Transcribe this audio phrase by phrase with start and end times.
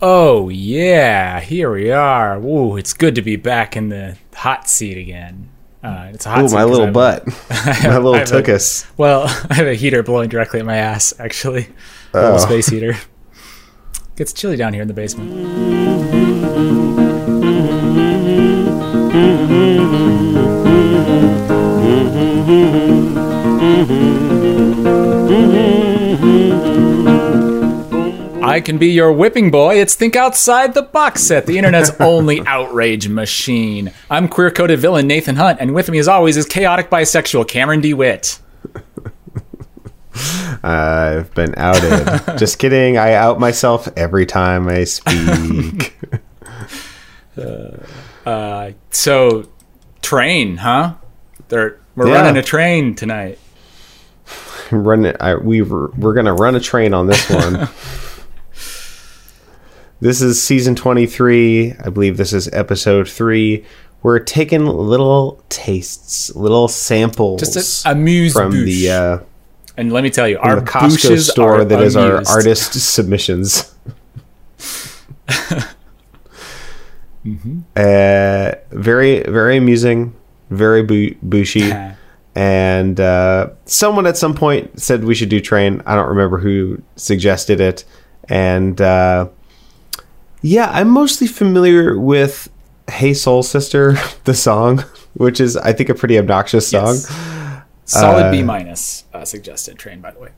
[0.00, 2.38] Oh yeah, here we are.
[2.38, 5.48] Ooh, it's good to be back in the hot seat again.
[5.82, 7.26] Uh, it's a hot Ooh, seat my 'cause little I'm- butt.
[7.50, 11.12] my little I have a- Well, I have a heater blowing directly at my ass.
[11.18, 11.68] Actually,
[12.14, 12.22] a Oh.
[12.22, 12.96] little space heater.
[14.16, 16.58] Gets chilly down here in the basement.
[28.58, 29.76] I can be your whipping boy.
[29.80, 33.92] It's Think Outside the Box Set, the internet's only outrage machine.
[34.10, 37.80] I'm queer coded villain Nathan Hunt, and with me, as always, is chaotic bisexual Cameron
[37.80, 38.40] DeWitt.
[40.64, 42.36] I've been outed.
[42.36, 42.98] Just kidding.
[42.98, 45.96] I out myself every time I speak.
[48.26, 48.72] Uh.
[48.90, 49.48] So,
[50.02, 50.94] train, huh?
[51.46, 52.14] They're, we're Yeah.
[52.22, 53.38] running a train tonight.
[54.72, 55.16] run it.
[55.20, 57.68] I, we were, we're gonna run a train on this one.
[60.00, 61.74] This is season twenty three.
[61.84, 63.64] I believe this is episode three.
[64.02, 69.18] We're taking little tastes, little samples, Just a amuse from the uh,
[69.76, 73.74] And let me tell you, our the Costco store that is our artist submissions.
[77.76, 80.14] uh, very, very amusing,
[80.50, 81.72] very bu- bushy.
[82.36, 85.82] and uh, someone at some point said we should do train.
[85.86, 87.84] I don't remember who suggested it,
[88.28, 89.28] and uh,
[90.42, 92.48] yeah, I'm mostly familiar with
[92.90, 96.94] "Hey Soul Sister," the song, which is I think a pretty obnoxious song.
[96.96, 97.62] Yes.
[97.84, 100.28] Solid Uh, B minus uh, suggested train, by the way.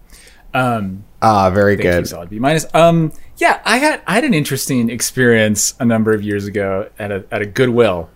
[0.55, 2.09] Um, Ah, very Thank you, good.
[2.09, 2.67] solid B minus.
[2.75, 7.11] Um, yeah, I had I had an interesting experience a number of years ago at
[7.11, 8.09] a at a Goodwill,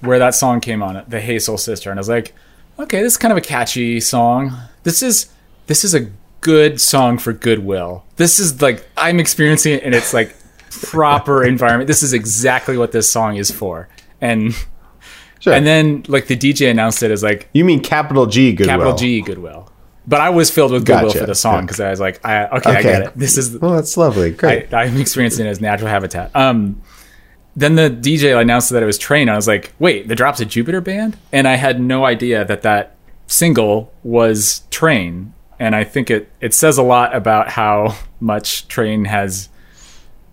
[0.00, 2.34] where that song came on, the Hey Soul Sister, and I was like,
[2.78, 4.52] okay, this is kind of a catchy song.
[4.84, 5.26] This is
[5.66, 6.10] this is a
[6.40, 8.04] good song for Goodwill.
[8.16, 10.34] This is like I'm experiencing it, and it's like
[10.84, 11.86] proper environment.
[11.88, 13.88] This is exactly what this song is for.
[14.20, 14.54] And
[15.38, 15.52] Sure.
[15.52, 18.74] and then like the DJ announced it as like you mean capital G Goodwill?
[18.76, 19.70] capital G Goodwill.
[20.08, 21.18] But I was filled with Goodwill Gotcha.
[21.20, 21.60] for the song Yeah.
[21.62, 22.82] because I was like, I, okay, I Okay.
[22.82, 23.12] get it.
[23.16, 24.30] This is Well, that's lovely.
[24.30, 24.72] Great.
[24.72, 26.30] I, I'm experiencing it as natural habitat.
[26.34, 26.80] Um,
[27.56, 29.28] then the DJ announced that it was Train.
[29.28, 31.16] I was like, wait, the Drops of Jupiter band?
[31.32, 32.94] And I had no idea that that
[33.26, 35.32] single was Train.
[35.58, 39.48] And I think it, it says a lot about how much Train has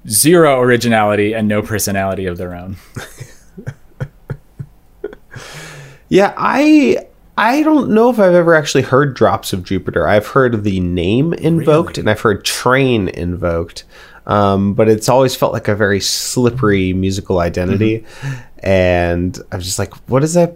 [0.08, 2.78] zero originality and no personality of their own.
[6.14, 7.08] Yeah, I
[7.40, 10.08] I don't know if I've ever actually heard Drops of Jupiter.
[10.08, 13.84] I've heard the name invoked and I've heard Train invoked.
[14.28, 18.06] Um, but it's always felt like a very slippery musical identity.
[18.59, 20.56] And I was just like, what is that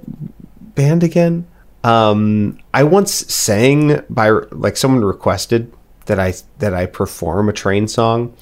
[0.75, 1.47] band again?
[1.83, 5.73] Um, I once sang by like someone requested
[6.05, 8.35] that I that I perform a Train song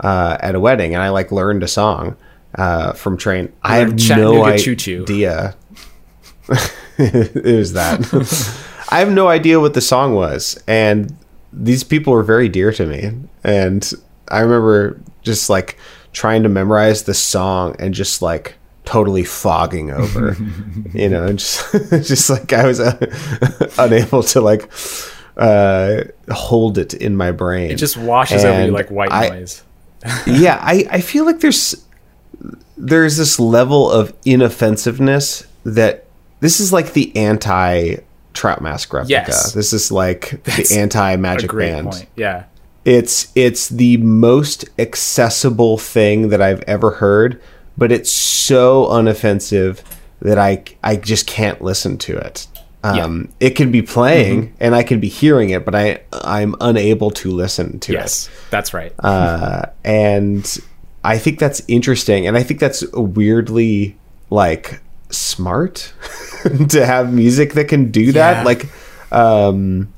[0.00, 2.16] uh, at a wedding, and I like learned a song
[2.54, 3.52] uh, from Train.
[3.62, 5.56] I have no idea.
[6.98, 8.62] it was that.
[8.90, 11.16] I have no idea what the song was, and
[11.52, 13.10] these people were very dear to me.
[13.42, 13.90] And
[14.28, 15.78] I remember just like
[16.12, 20.36] trying to memorize the song and just like totally fogging over,
[20.94, 24.70] you know, just just like I was uh, unable to like
[25.36, 27.70] uh, hold it in my brain.
[27.70, 29.62] It just washes over you like white I- noise.
[30.26, 31.84] yeah, I, I feel like there's
[32.76, 36.06] there's this level of inoffensiveness that
[36.40, 37.96] this is like the anti
[38.34, 39.10] Trout Mask replica.
[39.10, 39.52] Yes.
[39.52, 41.90] This is like That's the anti magic Band.
[41.90, 42.08] point.
[42.16, 42.44] Yeah.
[42.84, 47.40] It's it's the most accessible thing that I've ever heard,
[47.76, 49.82] but it's so unoffensive
[50.20, 52.46] that I I just can't listen to it.
[52.94, 54.54] Um, It can be playing Mm-hmm.
[54.60, 58.28] and I can be hearing it, but I I'm unable to listen to it Yes,
[58.50, 58.92] that's right.
[58.98, 60.44] uh, and
[61.04, 63.96] I think that's interesting, and I think that's weirdly
[64.30, 64.80] like
[65.10, 65.92] smart
[66.68, 68.38] to have music that can do that.
[68.38, 68.42] Yeah.
[68.42, 68.66] Like,
[69.12, 69.92] um,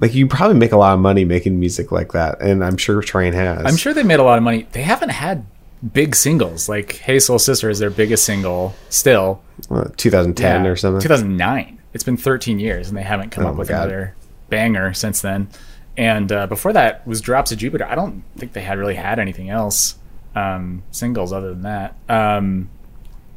[0.00, 3.00] like you probably make a lot of money making music like that, and I'm sure
[3.02, 3.64] Train has.
[3.64, 4.66] I'm sure they made a lot of money.
[4.72, 5.44] They haven't had
[5.92, 9.42] big singles like "Hey Soul Sister" is their biggest single still.
[9.70, 11.00] Uh, 2010 Yeah, or something.
[11.02, 11.78] 2009.
[11.92, 13.82] It's been 13 years, and they haven't come Oh up with God.
[13.88, 14.14] another
[14.48, 15.48] banger since then.
[15.96, 19.18] And uh, before that was "Drops of Jupiter." I don't think they had really had
[19.18, 19.96] anything else
[20.34, 21.94] um, singles other than that.
[22.08, 22.70] Um,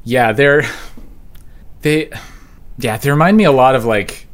[0.03, 0.63] yeah, they're
[1.81, 2.11] they
[2.77, 4.27] yeah they remind me a lot of like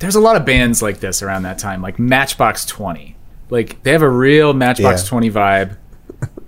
[0.00, 3.16] there's a lot of bands like this around that time, like Matchbox Twenty.
[3.48, 5.08] Like they have a real Matchbox Yeah.
[5.08, 5.76] Twenty vibe.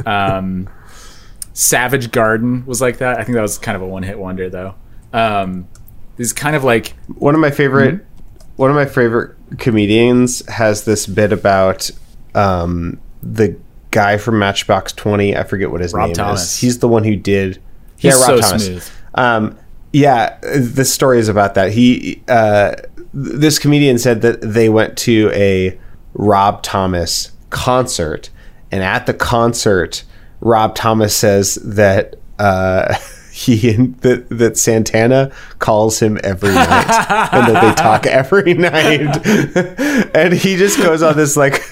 [0.06, 0.68] Um,
[1.54, 3.18] Savage Garden was like that.
[3.18, 4.74] I think that was kind of a one hit wonder though.
[5.12, 5.68] Um,
[6.16, 8.52] this kind of like one of my favorite Mm-hmm.
[8.56, 11.90] one of my favorite comedians has this bit about
[12.34, 13.56] um, the
[13.90, 15.36] guy from Matchbox Twenty.
[15.36, 16.42] I forget what his Rob name Thomas.
[16.54, 16.60] is.
[16.60, 17.60] He's the one who did.
[17.98, 18.66] He's yeah, Rob so Thomas.
[18.66, 18.90] smooth.
[19.14, 19.58] Um,
[19.92, 21.72] yeah, the story is about that.
[21.72, 22.74] He, uh,
[23.12, 25.78] this comedian said that they went to a
[26.14, 28.30] Rob Thomas concert,
[28.70, 30.04] and at the concert,
[30.40, 32.94] Rob Thomas says that uh,
[33.32, 39.26] he that that Santana calls him every night, and that they talk every night,
[40.14, 41.62] and he just goes on this like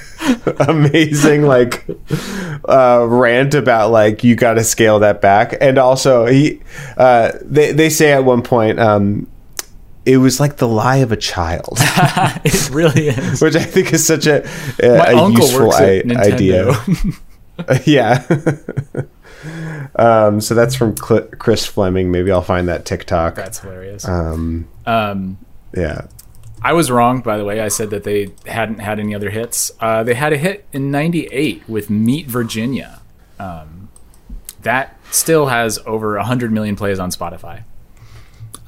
[0.69, 1.87] amazing like
[2.69, 6.61] uh, rant about like you got to scale that back, and also he
[6.97, 8.79] uh, they they say at one point.
[8.81, 9.27] Um,
[10.07, 13.43] it was like the lie of a child, it really is.
[13.43, 14.43] which I think is such a,
[14.83, 16.33] a, My a uncle useful works I- at Nintendo.
[17.69, 17.83] idea.
[17.87, 19.05] yeah.
[19.97, 22.11] Um, so that's from Cl- Chris Fleming.
[22.11, 23.35] Maybe I'll find that TikTok.
[23.35, 24.07] That's hilarious.
[24.07, 25.39] Um, Um,
[25.75, 26.03] yeah.
[26.63, 27.61] I was wrong, by the way.
[27.61, 29.71] I said that they hadn't had any other hits.
[29.81, 33.01] Uh, they had a hit in '98 with "Meet Virginia."
[33.39, 33.89] Um,
[34.63, 37.63] that still has over 100 million plays on Spotify.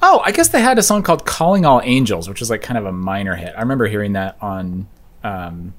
[0.01, 2.79] Oh, I guess they had a song called "Calling All Angels," which was like kind
[2.79, 3.53] of a minor hit.
[3.55, 4.87] I remember hearing that on
[5.23, 5.75] um,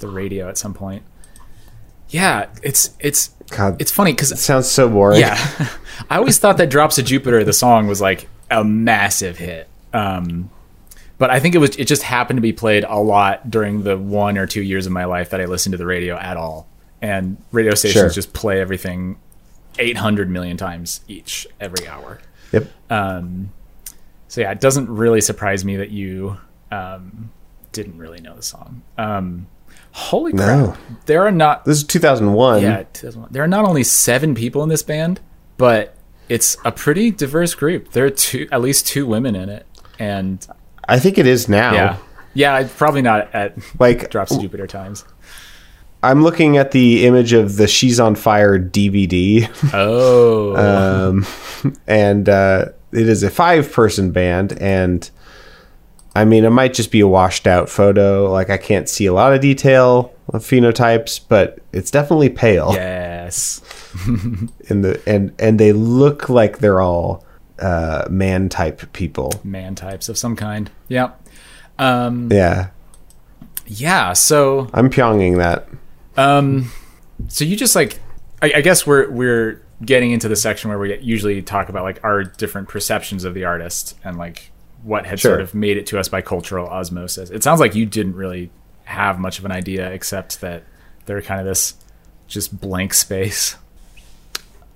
[0.00, 1.02] the radio at some point.
[2.08, 5.20] Yeah, it's it's God, it's funny because it sounds so boring.
[5.20, 5.68] yeah.
[6.10, 9.68] I always thought that Drops of Jupiter, the song, was like a massive hit.
[9.92, 10.50] Um,
[11.18, 13.96] but I think it was it just happened to be played a lot during the
[13.98, 16.66] one or two years of my life that I listened to the radio at all.
[17.00, 18.10] And radio stations Sure.
[18.10, 19.18] just play everything
[19.78, 22.20] 800 million times each every hour.
[22.52, 22.66] Yep.
[22.90, 23.50] Um,
[24.28, 26.38] so yeah, it doesn't really surprise me that you
[26.72, 27.30] um,
[27.72, 28.82] didn't really know the song.
[28.96, 29.46] Um,
[29.98, 30.46] holy crap!
[30.46, 30.76] No.
[31.06, 32.62] There are not This is 2001.
[32.62, 33.28] yeah, 2001.
[33.32, 35.20] there are not only seven people in this band,
[35.56, 35.94] but
[36.28, 37.92] it's a pretty diverse group.
[37.92, 39.66] There are two, at least two women in it,
[39.98, 40.46] and
[40.88, 41.72] I think it is now.
[41.72, 41.96] yeah,
[42.34, 45.04] yeah, probably not at Like Drops Jupiter times.
[46.02, 49.48] I'm looking at the image of the She's on Fire DVD.
[49.74, 51.26] Oh, um,
[51.88, 55.10] and uh, it is a five person band and
[56.18, 58.30] i mean it might just be a washed out photo.
[58.30, 62.72] Like i can't see a lot of detail of phenotypes but it's definitely pale.
[62.72, 63.62] Yes,
[64.68, 67.24] in the and and they look like they're all
[67.58, 69.32] uh, man type people.
[69.42, 70.70] Man types of some kind.
[70.88, 71.12] Yeah,
[71.78, 72.68] um, yeah.
[73.66, 74.12] Yeah.
[74.14, 75.68] So, i'm pyonging that.
[76.16, 76.70] Um,
[77.28, 78.00] so you just like,
[78.42, 82.02] I, I guess we're we're getting into the section where we usually talk about like
[82.02, 84.50] our different perceptions of the artist and like
[84.82, 85.32] what had Sure.
[85.32, 87.30] sort of made it to us by cultural osmosis.
[87.30, 88.50] It sounds like you didn't really
[88.84, 90.64] have much of an idea except that
[91.06, 91.74] they're kind of this
[92.26, 93.56] just blank space.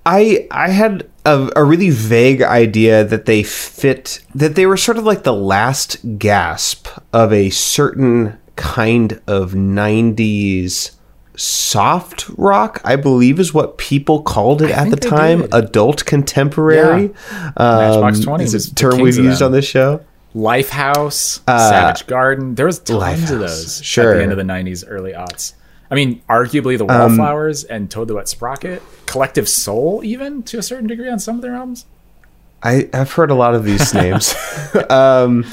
[0.04, 4.98] I I had a, a really vague idea that they fit that they were sort
[4.98, 10.92] of like the last gasp of a certain kind of 90s
[11.42, 15.52] soft rock i believe is what people called it at the time did.
[15.54, 17.08] adult contemporary
[17.58, 20.04] Matchbox um, 20 is was a term we've used on this show
[20.34, 22.54] Lifehouse, uh, Savage Garden.
[22.54, 25.52] There was tons Lifehouse, of those at the end of the '90s, early aughts.
[25.90, 30.58] I mean, arguably the Um, Wallflowers and Toad the Wet Sprocket, Collective Soul, even to
[30.58, 31.84] a certain degree on some of their albums.
[32.62, 34.34] I, I've heard a lot of these names.
[34.88, 35.44] um,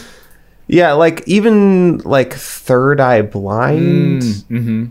[0.67, 4.21] yeah, like even like Third Eye Blind.
[4.21, 4.85] Mm-hmm.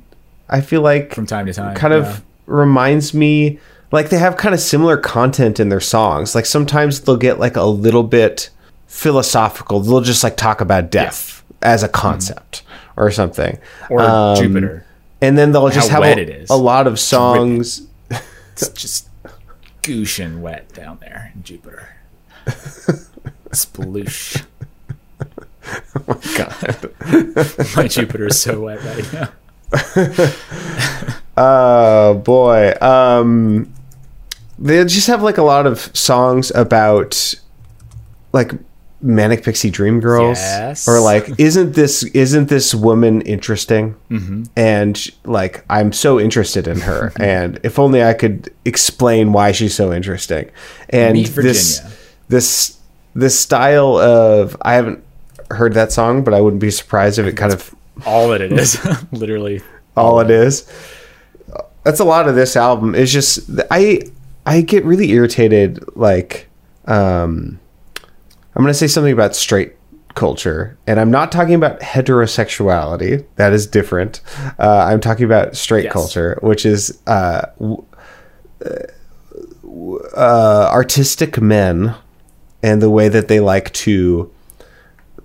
[0.49, 3.59] I feel like From time to time, kind of reminds me
[3.93, 6.35] like they have kind of similar content in their songs.
[6.35, 8.51] Like sometimes they'll get like a little bit
[8.87, 9.81] philosophical.
[9.81, 12.63] They'll just like talk about death as a concept
[12.97, 13.59] or something.
[13.91, 14.85] or Um, Jupiter.
[15.21, 17.87] And then they'll just have a, a lot of songs.
[18.11, 19.09] It's just
[19.83, 21.89] goosh and wet down there in Jupiter.
[23.51, 24.45] Sploosh.
[25.97, 26.91] Oh my god.
[27.77, 29.29] My Jupiter is so wet right now.
[31.41, 32.73] Oh boy.
[32.81, 33.73] Um
[34.59, 37.35] they just have like a lot of songs about
[38.33, 38.51] like
[39.01, 40.89] manic pixie dream girls Yes.
[40.89, 44.43] or like isn't this isn't this woman interesting mm-hmm.
[44.57, 49.73] and like i'm so interested in her and if only i could explain why she's
[49.77, 50.51] so interesting
[50.91, 51.81] and this
[52.27, 52.77] this
[53.15, 55.05] this style of i haven't
[55.53, 57.73] heard that song but i wouldn't be surprised if it kind of
[58.07, 58.79] All that it is,
[59.13, 59.63] literally.
[59.97, 60.71] all it is.
[61.85, 62.95] That's a lot of this album.
[62.95, 64.03] It's just I
[64.47, 65.83] I get really irritated.
[65.97, 66.49] Like,
[66.87, 67.59] um,
[68.55, 69.75] I'm gonna say something about straight
[70.15, 73.25] culture, and I'm not talking about heterosexuality.
[73.37, 74.21] That is different.
[74.59, 75.93] Uh, I'm talking about straight Yes.
[75.93, 77.85] culture, which is uh, w-
[80.17, 81.95] uh, artistic men
[82.63, 84.31] and the way that they like to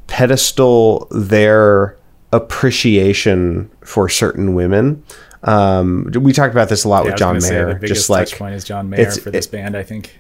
[0.08, 1.98] pedestal their
[2.34, 5.04] appreciation for certain women
[5.44, 7.78] Um, we talked about this a lot Yeah, with John Mayer.
[7.80, 9.75] the Just like touch point is John Mayer for this it- band.
[9.75, 10.20] I think.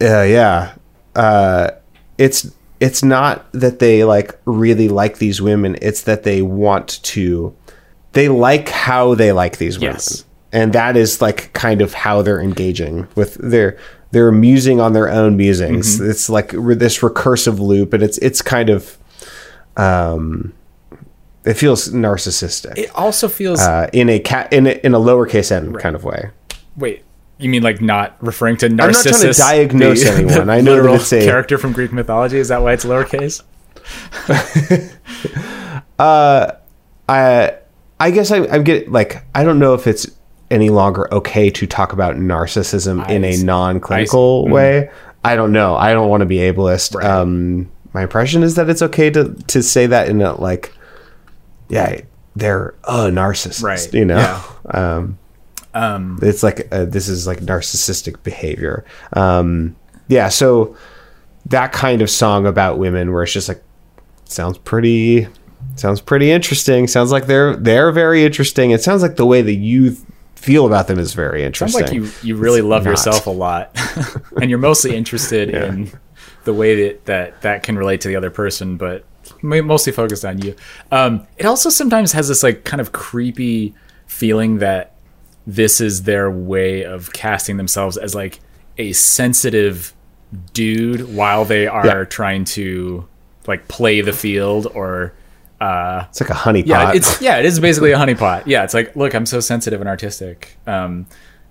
[0.00, 0.72] uh, yeah
[1.14, 1.70] uh
[2.18, 7.54] it's it's not that they like really like these women it's that they want to
[8.12, 10.24] they like how they like these women Yes.
[10.52, 13.76] and that is like kind of how they're engaging with their
[14.12, 16.10] they're musing on their own musings Mm-hmm.
[16.10, 18.96] it's like re- this recursive loop and it's it's kind of
[19.76, 20.52] um
[21.44, 23.60] it feels narcissistic It also feels.
[23.60, 26.30] uh in a cat in a, in a lowercase n kind of way
[26.76, 27.04] wait,
[27.38, 28.76] you mean like not referring to narcissist?
[28.78, 30.48] I'm not trying to diagnose anyone.
[30.50, 32.38] I know that it's a- character from Greek mythology.
[32.38, 33.42] Is that why it's lowercase?
[35.98, 37.52] I
[38.00, 40.06] I guess I, I get like I don't know if it's
[40.50, 44.52] any longer okay to talk about narcissism in a non-clinical I see.
[44.52, 44.90] way.
[45.24, 45.76] I don't know.
[45.76, 46.94] I don't want to be ableist.
[46.94, 47.04] Right.
[47.06, 50.72] Um, my impression is that it's okay to to say that in a like,
[51.72, 52.00] yeah,
[52.36, 53.62] they're a narcissist.
[53.62, 53.92] Right.
[53.92, 54.18] You know.
[54.18, 54.42] Yeah.
[54.74, 55.18] Um,
[55.74, 58.84] Um, it's like uh, this is like narcissistic behavior.
[59.14, 59.74] Um,
[60.06, 60.28] yeah.
[60.28, 60.76] So
[61.46, 63.62] that kind of song about women, where it's just like
[64.24, 65.26] sounds pretty
[65.76, 69.54] sounds pretty interesting sounds like they're they're very interesting it sounds like the way that
[69.54, 69.96] you
[70.34, 72.90] feel about them is very sounds interesting like you you really love not.
[72.90, 73.70] yourself a lot,
[74.40, 75.90] and you're mostly interested in
[76.44, 79.04] the way that, that that can relate to the other person, but
[79.42, 80.54] mostly focused on you.
[80.90, 83.74] Um, it also sometimes has this like kind of creepy
[84.06, 84.94] feeling that
[85.46, 88.40] this is their way of casting themselves as like
[88.78, 89.92] a sensitive
[90.54, 92.04] dude while they are Yeah.
[92.04, 93.06] trying to
[93.46, 95.12] like play the field or
[95.60, 98.72] uh it's like a honey yeah it's yeah it is basically a honeypot yeah it's
[98.72, 101.06] like look i'm so sensitive and artistic um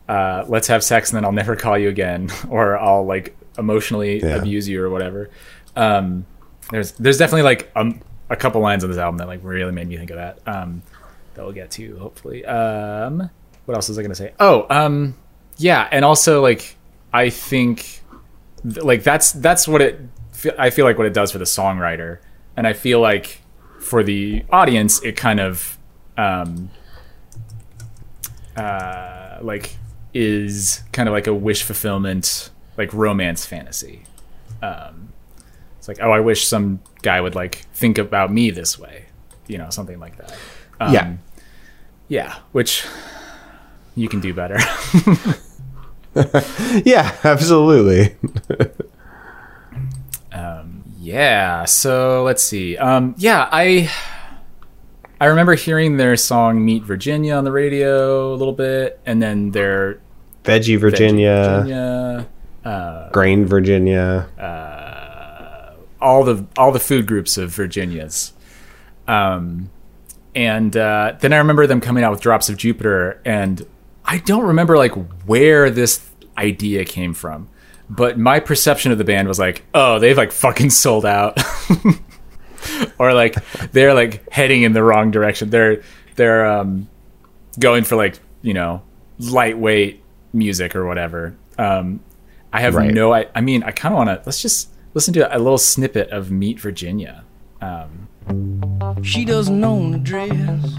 [0.10, 4.20] uh let's have sex and then i'll never call you again or i'll like emotionally
[4.22, 4.36] Yeah.
[4.38, 5.30] abuse you or whatever
[5.76, 6.26] um
[6.72, 9.88] there's there's definitely like um, a couple lines on this album that like really made
[9.88, 10.40] me think of that.
[10.46, 10.82] Um
[11.34, 12.46] that we'll get to hopefully.
[12.46, 13.30] Um
[13.66, 14.34] what else was i gonna say?
[14.40, 15.16] Oh um
[15.58, 16.76] yeah and also like
[17.14, 18.02] i think
[18.64, 20.00] th- like that's that's what it
[20.58, 22.20] i feel like what it does for the songwriter.
[22.58, 23.42] And i feel like
[23.80, 25.78] for the audience it kind of
[26.18, 26.70] um
[28.56, 29.76] uh like
[30.14, 34.04] is kind of like a wish fulfillment like romance fantasy.
[34.62, 35.14] Um
[35.82, 39.06] it's like oh i wish some guy would like think about me this way
[39.48, 40.38] you know something like that.
[40.80, 41.14] Um, yeah
[42.08, 42.86] yeah which
[43.96, 44.60] you can do better.
[46.86, 48.16] Yeah absolutely.
[51.02, 52.78] Yeah, so let's see.
[52.78, 53.90] Um, yeah, I
[55.20, 59.50] I remember hearing their song "Meet Virginia" on the radio a little bit, and then
[59.50, 60.00] their
[60.44, 64.30] veggie virginia, Virginia, grain virginia
[66.02, 68.34] all the all the food groups of Virginias.
[69.08, 69.70] Um,
[70.36, 73.66] and uh, then I remember them coming out with "Drops of Jupiter," and
[74.06, 74.94] I don't remember like
[75.26, 77.50] where this idea came from,
[77.90, 81.38] but my perception of the band was like, oh, they've like fucking sold out.
[83.00, 83.36] or like
[83.72, 85.50] they're like heading in the wrong direction.
[85.50, 85.82] They're
[86.16, 86.88] they're um
[87.60, 88.82] going for like, you know,
[89.20, 90.02] lightweight
[90.34, 91.36] music or whatever.
[91.58, 92.00] Um
[92.54, 92.94] I have Right.
[92.94, 95.58] no I, I mean, I kind of want to let's just listen to a little
[95.58, 97.24] snippet of Meet Virginia.
[97.62, 98.08] Um
[99.04, 100.78] She doesn't own a dress.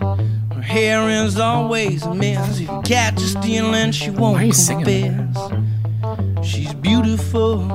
[0.55, 2.61] Her hair is always a mess.
[2.61, 6.47] If you catch her stealing, she won't Why are you singing confess.
[6.49, 7.69] She's beautiful.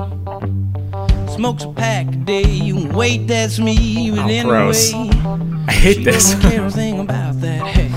[1.30, 2.44] Smokes a pack a day.
[2.44, 4.10] You can wait, that's me.
[4.12, 4.94] But Oh, anyway, gross.
[4.94, 6.16] I hate she this.
[6.34, 7.62] doesn't care a thing about that.
[7.68, 7.90] Hey,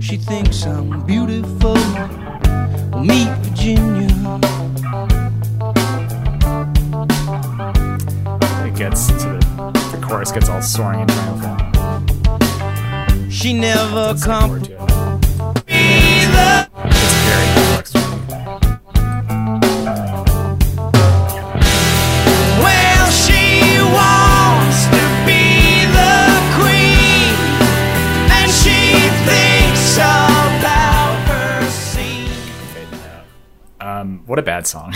[0.00, 1.74] she thinks I'm beautiful.
[3.00, 4.08] Meet Virginia.
[8.80, 9.38] Gets to the
[9.92, 11.60] the chorus gets all soaring and triumphant.
[13.30, 14.80] She never It's come like to it.
[15.68, 17.92] It's very complex.
[22.64, 23.44] Well, she
[23.92, 27.36] wants to be the queen,
[28.32, 28.80] and she
[29.28, 32.32] thinks about her scene.
[33.78, 34.94] Um, what a bad song.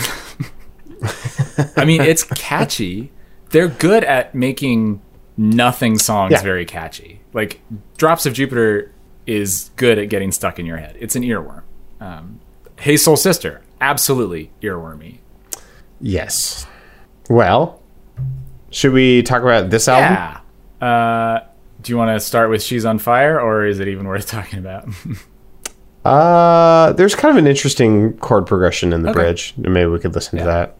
[1.77, 3.11] I mean, it's catchy.
[3.55, 4.99] They're good at making
[5.37, 6.41] nothing songs Yeah.
[6.41, 7.21] very catchy.
[7.31, 7.61] Like
[7.95, 8.91] Drops of Jupiter
[9.25, 10.97] is good at getting stuck in your head.
[10.99, 11.61] It's an earworm.
[12.01, 12.41] Um,
[12.79, 15.19] hey Soul Sister, absolutely earwormy.
[16.01, 16.67] yes
[17.29, 17.81] well
[18.71, 20.11] should we talk about this album
[20.81, 20.85] Yeah.
[20.85, 21.39] Uh,
[21.81, 24.59] do you want to start with She's on Fire, or is it even worth talking
[24.59, 24.89] about?
[26.03, 29.19] uh there's kind of an interesting chord progression in the Okay.
[29.19, 30.75] bridge maybe we could listen to that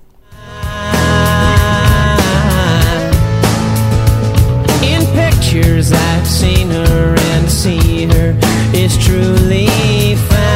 [5.55, 8.37] pictures, I've seen her and see her
[8.73, 9.67] is truly
[10.15, 10.55] fine.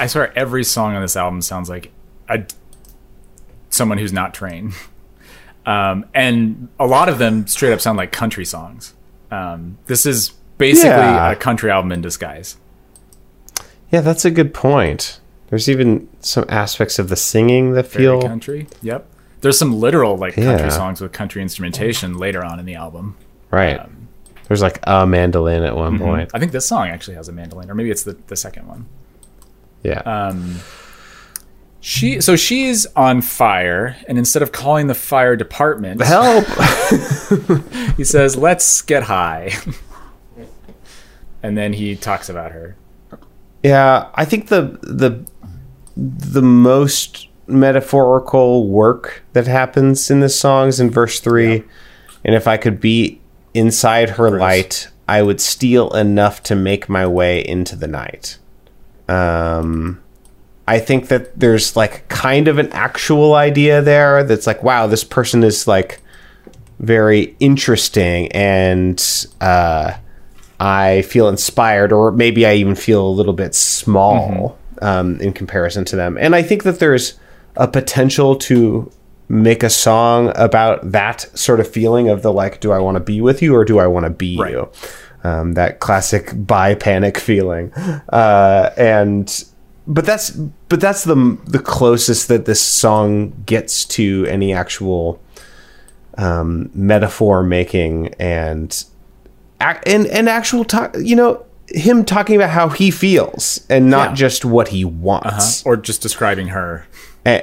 [0.00, 1.90] I swear every song on this album sounds like
[2.30, 2.46] a
[3.68, 4.72] someone who's not trained.
[5.66, 8.94] Um, and a lot of them straight up sound like country songs.
[9.30, 11.30] Um, this is basically Yeah.
[11.30, 12.56] a country album in disguise.
[13.90, 15.20] Yeah, that's a good point.
[15.48, 18.66] There's even some aspects of the singing that Very feel country.
[18.82, 19.06] Yep.
[19.40, 20.44] There's some literal like Yeah.
[20.44, 23.16] country songs with country instrumentation later on in the album.
[23.50, 23.78] right.
[23.80, 24.08] Um,
[24.46, 25.78] There's like a mandolin at mm-hmm.
[25.78, 26.30] one point.
[26.32, 28.86] I think this song actually has a mandolin, or maybe it's the, the second one.
[29.82, 30.00] Yeah.
[30.00, 30.56] Um,
[31.80, 36.44] she so she's on fire, and instead of calling the fire department, Help!
[37.96, 39.52] he says, "Let's get high."
[41.42, 42.76] and then he talks about her.
[43.62, 45.24] Yeah, I think the the
[45.96, 51.64] the most metaphorical work that happens in this song is in verse three.
[52.24, 53.20] And if I could be
[53.54, 58.38] inside her light, I would steal enough to make my way into the night.
[59.08, 60.02] Um,
[60.68, 65.02] I think that there's like kind of an actual idea there that's like, wow, this
[65.02, 66.00] person is like
[66.78, 69.02] very interesting and
[69.40, 69.94] uh,
[70.60, 75.84] I feel inspired, or maybe I even feel a little bit small um, in comparison
[75.86, 76.18] to them.
[76.20, 77.18] And I think that there's
[77.56, 78.90] a potential to
[79.28, 83.00] make a song about that sort of feeling of the like, do I want to
[83.02, 84.52] be with you or do I want to be Right.
[84.52, 84.68] you?
[85.24, 89.44] Um, that classic bi panic feeling, uh, and
[89.88, 95.20] but that's but that's the the closest that this song gets to any actual
[96.16, 98.84] um, metaphor making and
[99.60, 100.94] and and actual talk.
[100.98, 104.14] You know, him talking about how he feels and not Yeah.
[104.14, 105.64] just what he wants.
[105.66, 106.86] Or just describing her.
[107.26, 107.42] Eh,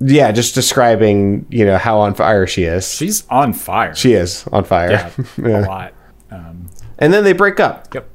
[0.00, 2.92] yeah, just describing you know how on fire she is.
[2.92, 3.94] She's on fire.
[3.94, 4.90] She is on fire.
[4.90, 5.60] yeah, Yeah.
[5.60, 5.92] a lot.
[6.30, 6.66] Um,
[6.98, 7.94] And then they break up.
[7.94, 8.08] yep.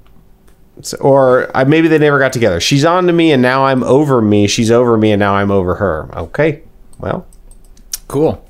[0.82, 2.60] So- or uh, maybe they never got together.
[2.60, 4.48] She's on to me and now I'm over me.
[4.48, 6.10] She's over me and now I'm over her.
[6.18, 6.62] Okay.
[7.00, 7.26] Well,
[8.08, 8.44] Cool.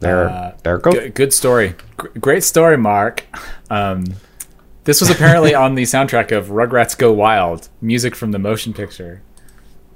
[0.00, 0.94] there, Uh, there goes.
[0.94, 1.74] Good, good story.
[1.96, 3.24] Gr- great story, Mark.
[3.70, 4.04] Um,
[4.84, 9.22] this was apparently on the soundtrack of Rugrats Go Wild, music from the motion picture.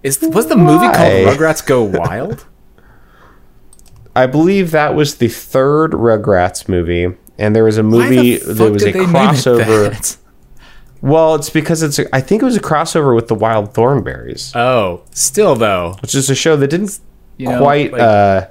[0.02, 2.44] Is was the movie called Rugrats Go Wild?
[4.16, 8.37] I believe that was the third Rugrats movie, and there was a Why the movie
[8.37, 10.18] fuck that was a did they name it crossover.
[11.04, 11.98] Well, it's because it's.
[11.98, 16.14] A, I think it was a crossover with the Wild Thornberrys, Oh, still though, which
[16.14, 16.98] is a show that didn't
[17.36, 18.46] you know, quite like, uh,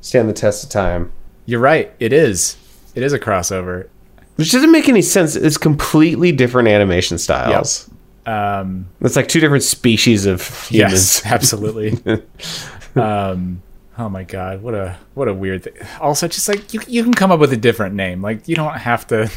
[0.00, 1.10] stand the test of time.
[1.46, 1.92] you're right.
[1.98, 2.56] It is.
[2.94, 3.88] It is a crossover.
[4.36, 5.34] Which doesn't make any sense.
[5.34, 7.90] It's completely different animation styles.
[8.24, 10.92] Um, It's like two different species of humans.
[10.92, 11.98] yes, absolutely.
[12.94, 13.62] um,
[13.98, 15.72] oh my god, what a what a weird thing.
[16.00, 18.22] Also, just like you, you can come up with a different name.
[18.22, 19.28] Like you don't have to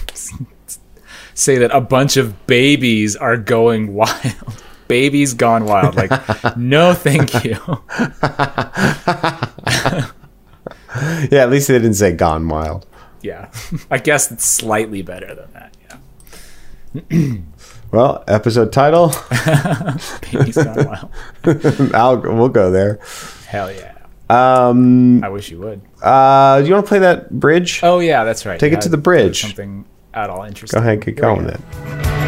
[1.33, 4.63] say that a bunch of babies are going wild.
[4.87, 5.95] Babies gone wild.
[5.95, 6.11] Like,
[6.57, 7.57] no, thank you.
[11.31, 12.85] Yeah, at least they didn't say Gone Wild.
[13.21, 13.49] Yeah,
[13.89, 15.75] I guess it's slightly better than that.
[17.09, 17.37] Yeah,
[17.91, 19.07] Well, episode title.
[20.31, 20.85] babies gone
[21.45, 21.95] wild.
[21.95, 22.99] I'll, we'll go there.
[23.47, 23.89] Hell yeah.
[24.29, 25.81] Um, I wish you would.
[26.03, 27.79] uh, do you want to play that bridge?
[27.81, 28.59] Oh yeah, that's right.
[28.59, 29.41] Take it to the bridge.
[29.41, 30.80] Something at all interesting.
[30.80, 31.52] Go ahead, keep Here going go.
[31.52, 32.22] then.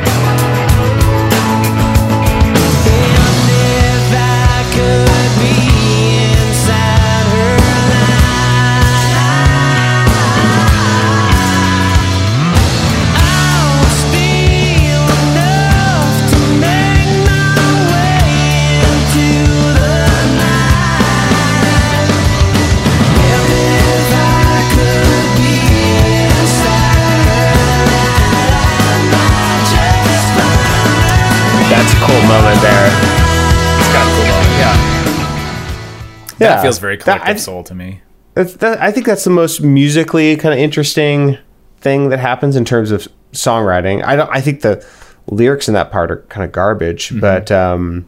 [36.40, 38.02] Yeah, that feels very That- collective I, soul to me.
[38.34, 41.38] that's, that, I think that's the most musically kind of interesting
[41.80, 44.04] thing that happens in terms of songwriting.
[44.04, 44.30] I don't.
[44.32, 44.86] I think the
[45.28, 47.20] lyrics in that part are kind of garbage, Mm-hmm.
[47.20, 48.06] but um,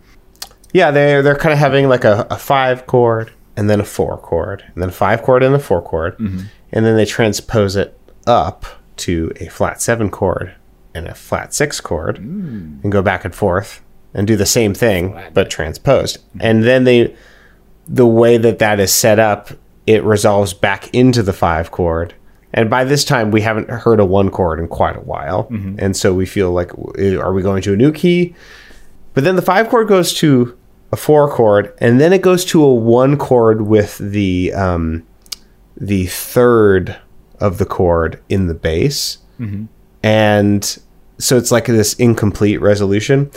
[0.73, 4.17] yeah, they're they're kind of having like a, a five chord and then a four
[4.17, 6.41] chord and then a five chord and a four chord, Mm-hmm.
[6.73, 8.65] and then they transpose it up
[8.97, 10.53] to a flat seven chord
[10.93, 13.81] and a flat six chord and go back and forth
[14.13, 16.17] and do the same thing but transposed.
[16.39, 17.15] And then they
[17.87, 19.49] the way that that is set up,
[19.85, 22.13] it resolves back into the five chord
[22.53, 25.47] And by this time, we haven't heard a one chord in quite a while,
[25.79, 28.33] and so we feel like, are we going to a new key?
[29.13, 30.57] But then the five chord goes to
[30.91, 35.03] a four chord, and then it goes to a one chord with the um,
[35.75, 36.95] the third
[37.39, 39.17] of the chord in the bass,
[40.03, 40.77] and
[41.19, 43.29] so it's like this incomplete resolution.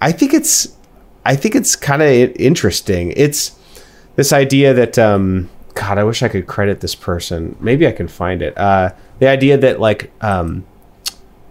[0.00, 0.76] I think it's
[1.24, 3.12] I think it's kind of interesting.
[3.16, 3.52] It's
[4.16, 7.56] this idea that um god i wish i could credit this person.
[7.60, 8.56] Maybe i can find it.
[8.58, 10.64] Uh the idea that like um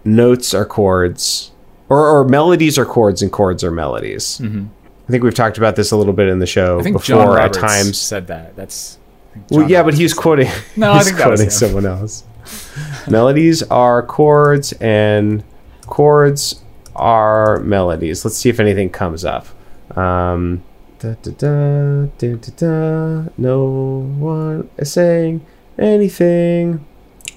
[0.04, 1.50] notes are chords
[1.88, 4.40] or, or melodies are chords and chords are melodies.
[4.42, 7.06] I think we've talked about this a little bit in the show I think before
[7.24, 7.98] John Roberts at times.
[7.98, 8.56] said that.
[8.56, 8.98] That's
[9.50, 12.24] well, yeah but Roberts he was quoting No, he I think quoting someone else.
[13.08, 15.42] Melodies are chords and
[15.86, 16.62] chords
[16.94, 18.24] are melodies.
[18.24, 19.46] Let's see if anything comes up.
[19.96, 20.62] Um
[21.02, 23.30] da, da, da, da, da, da.
[23.36, 23.64] no
[24.18, 25.44] one is saying
[25.78, 26.84] anything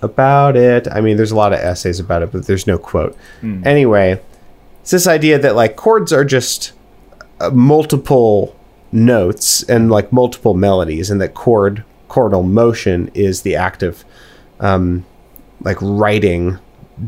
[0.03, 0.87] about it.
[0.91, 3.17] I mean there's a lot of essays about it but there's no quote.
[3.41, 4.21] Anyway
[4.81, 6.73] it's this idea that like chords are just
[7.39, 8.55] uh, multiple
[8.91, 14.05] notes and like multiple melodies and that chord chordal motion is the act of
[14.59, 15.03] um
[15.61, 16.59] like writing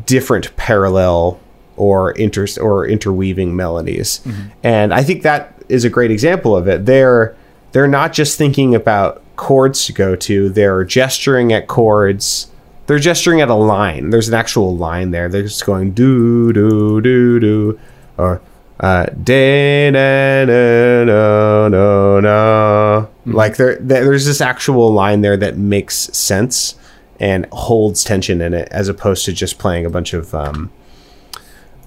[0.06, 1.38] different parallel
[1.76, 4.20] or inter or interweaving melodies.
[4.64, 6.86] And i think that is a great example of it.
[6.86, 7.34] They're
[7.72, 12.48] they're not just thinking about chords to go to they're gesturing at chords.
[12.86, 14.10] They're gesturing at a line.
[14.10, 15.28] There's an actual line there.
[15.28, 17.80] They're just going do do do do
[18.16, 18.40] or
[18.80, 23.06] uh da na na na na na.
[23.26, 26.76] Like there- there's this actual line there that makes sense
[27.20, 30.70] and holds tension in it as opposed to just playing a bunch of um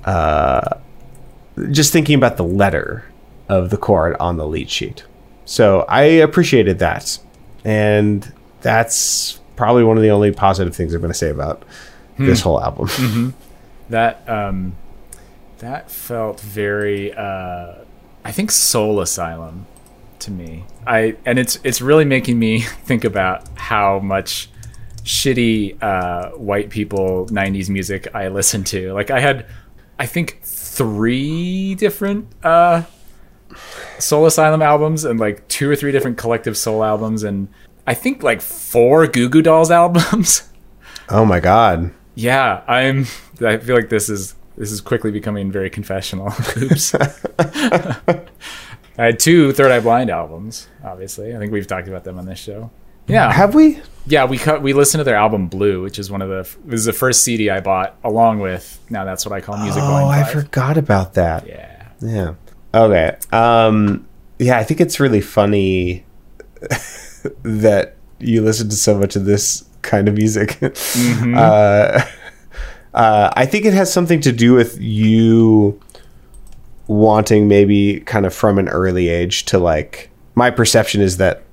[0.06, 0.76] uh
[1.72, 3.06] just thinking about the letter
[3.52, 5.04] of the chord on the lead sheet.
[5.46, 7.20] So i appreciated that.
[7.66, 11.64] And that's probably one of the only positive things i'm going to say about
[12.18, 13.34] this whole album.
[13.90, 14.78] That um
[15.60, 17.74] that felt very uh
[18.24, 19.66] i think soul asylum
[20.20, 20.64] to me.
[20.88, 24.50] I and it's it's really making me think about how much
[25.04, 28.94] shitty uh white people 90s music i listen to.
[28.94, 29.46] Like i had
[30.00, 32.84] i think three different uh
[34.02, 37.48] soul asylum albums and like two or three different collective soul albums and
[37.88, 40.50] i think like four goo goo dolls albums
[41.10, 43.06] oh my god yeah, I'm.
[43.44, 46.28] I feel like this is this is quickly becoming very confessional.
[46.58, 46.96] Oops.
[47.40, 48.26] I
[48.98, 50.68] had two Third Eye Blind albums.
[50.84, 52.70] Obviously, I think we've talked about them on this show.
[53.08, 54.26] Yeah, have we yeah.
[54.26, 54.62] We cut.
[54.62, 56.44] We listened to their album Blue, which is one of the.
[56.66, 59.82] This is the first CD I bought, along with now that's what I call Music
[59.82, 61.88] oh i forgot about that Yeah.
[62.02, 62.34] Yeah.
[62.74, 63.16] Okay.
[63.32, 64.08] Um
[64.40, 66.04] yeah, I think it's really funny
[67.44, 70.60] that you listen to so much of this kind of music.
[71.36, 72.04] Uh,
[72.94, 75.80] uh, I think it has something to do with you
[76.88, 81.44] wanting maybe kind of from an early age to like my perception is that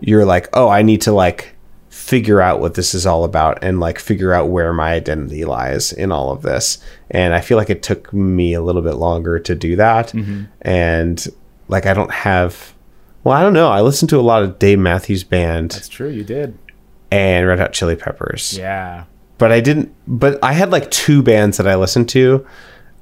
[0.00, 1.56] you're like, "Oh, I need to like
[2.08, 5.92] figure out what this is all about and like figure out where my identity lies
[5.92, 6.78] in all of this.
[7.10, 10.08] And I feel like it took me a little bit longer to do that.
[10.08, 10.44] Mm-hmm.
[10.62, 11.26] And
[11.68, 12.72] like I don't have
[13.24, 13.68] well, I don't know.
[13.68, 16.08] I listened to a lot of Dave Matthews Band That's true.
[16.08, 16.56] You did.
[17.10, 18.56] and Red Hot Chili Peppers.
[18.56, 19.04] Yeah.
[19.36, 22.46] But I didn't but I had like two bands that I listened to.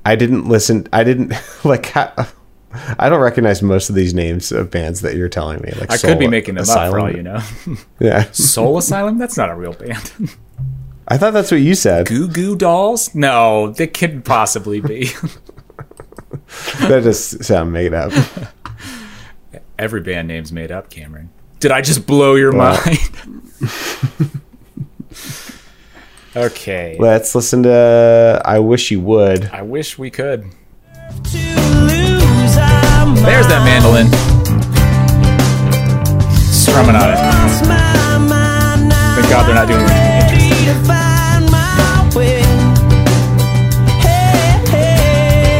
[0.05, 1.33] I didn't listen I didn't
[1.65, 2.29] like ha-
[2.99, 5.73] I don't recognize most of these names of bands that you're telling me.
[5.79, 6.91] Like I could be making them up Asylum.
[6.93, 7.41] for all you know.
[8.01, 8.31] Yeah.
[8.33, 9.19] Soul Asylum?
[9.19, 10.13] That's not a real band.
[11.09, 12.07] I thought that's what you said.
[12.07, 13.15] Goo Goo Dolls?
[13.15, 15.11] No, they could possibly be.
[16.81, 18.13] that just sound made up.
[19.79, 21.31] Every band name's made up, Cameron.
[21.61, 22.79] Did I just blow your Wow.
[22.85, 24.33] mind?
[26.37, 26.97] okay.
[26.99, 29.47] Let's listen to I Wish You Would.
[29.53, 30.51] I wish we could.
[33.27, 34.07] To lose our There's that mandolin.
[36.53, 37.17] Strumming on it.
[37.17, 39.17] Lost my mind now.
[39.17, 40.67] Thank God they're not doing anything interesting.
[40.67, 42.43] To find my way.
[44.03, 45.59] Hey, hey,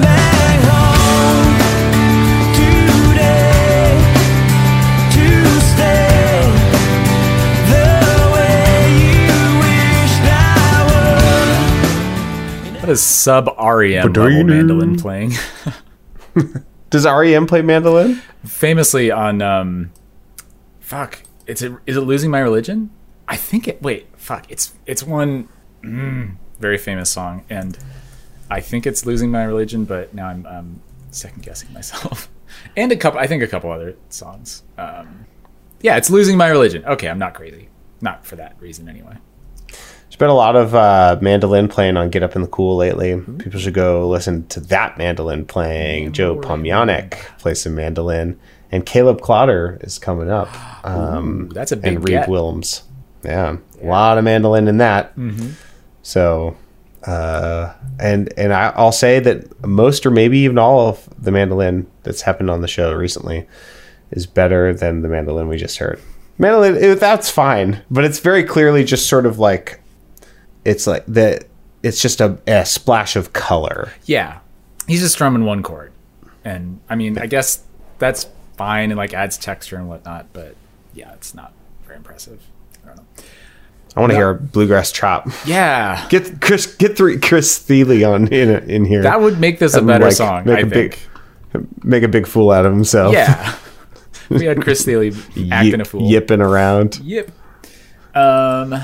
[0.00, 1.48] back home
[2.56, 3.92] today
[5.12, 5.26] to
[5.72, 6.44] stay
[7.68, 7.88] the
[8.34, 8.72] way
[9.28, 10.34] you wished I
[12.72, 12.80] would.
[12.82, 15.32] That is sub REM level mandolin playing.
[16.90, 18.22] Does REM play mandolin?
[18.44, 19.92] Famously on um,
[20.80, 21.22] fuck.
[21.46, 22.90] It's is it losing my religion?
[23.28, 23.82] I think it.
[23.82, 24.50] Wait, fuck.
[24.50, 25.48] It's it's one
[25.82, 27.78] mm, very famous song, and
[28.50, 29.84] I think it's losing my religion.
[29.84, 32.28] But now I'm um, second guessing myself.
[32.76, 33.20] and a couple.
[33.20, 34.62] I think a couple other songs.
[34.76, 35.26] Um,
[35.80, 36.84] yeah, it's losing my religion.
[36.84, 37.68] Okay, I'm not crazy.
[38.00, 39.16] Not for that reason, anyway.
[40.22, 43.20] Been a lot of uh, mandolin playing on Get Up in the Cool lately.
[43.40, 46.12] People should go listen to that mandolin playing.
[46.12, 48.38] Joe Pomyanik plays some mandolin,
[48.70, 50.48] and Caleb Klauder is coming up.
[50.86, 52.28] Um, Ooh, that's a big and Reeb get.
[52.28, 52.82] Willms.
[53.24, 55.12] Yeah, a lot of mandolin in that.
[56.02, 56.56] So,
[57.04, 61.88] uh, and and I, I'll say that most or maybe even all of the mandolin
[62.04, 63.48] that's happened on the show recently
[64.12, 66.00] is better than the mandolin we just heard.
[66.38, 69.81] Mandolin, it, that's fine, but it's very clearly just sort of like
[70.64, 71.44] it's like the
[71.82, 73.92] it's just a, a splash of color.
[74.04, 74.38] Yeah,
[74.86, 75.92] he's just strumming one chord,
[76.44, 77.62] and I mean, I guess
[77.98, 80.26] that's fine and like adds texture and whatnot.
[80.32, 80.56] But
[80.94, 81.52] yeah, it's not
[81.84, 82.42] very impressive.
[82.84, 83.04] I don't know.
[83.94, 85.28] I want to hear a bluegrass chop.
[85.44, 89.02] Yeah, Get Chris, get three Chris Thile on in in here.
[89.02, 90.44] that would make this a better like, song.
[90.46, 90.72] Make I a think.
[90.72, 90.98] big
[91.84, 93.12] make a big fool out of himself.
[93.12, 93.54] Yeah,
[94.30, 95.12] we had Chris Thile
[95.50, 96.08] acting a fool.
[96.10, 97.00] yipping around.
[97.00, 97.30] Yep.
[98.14, 98.74] Um.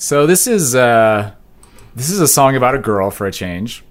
[0.00, 1.32] So this is uh,
[1.96, 3.82] this is a song about a girl for a change.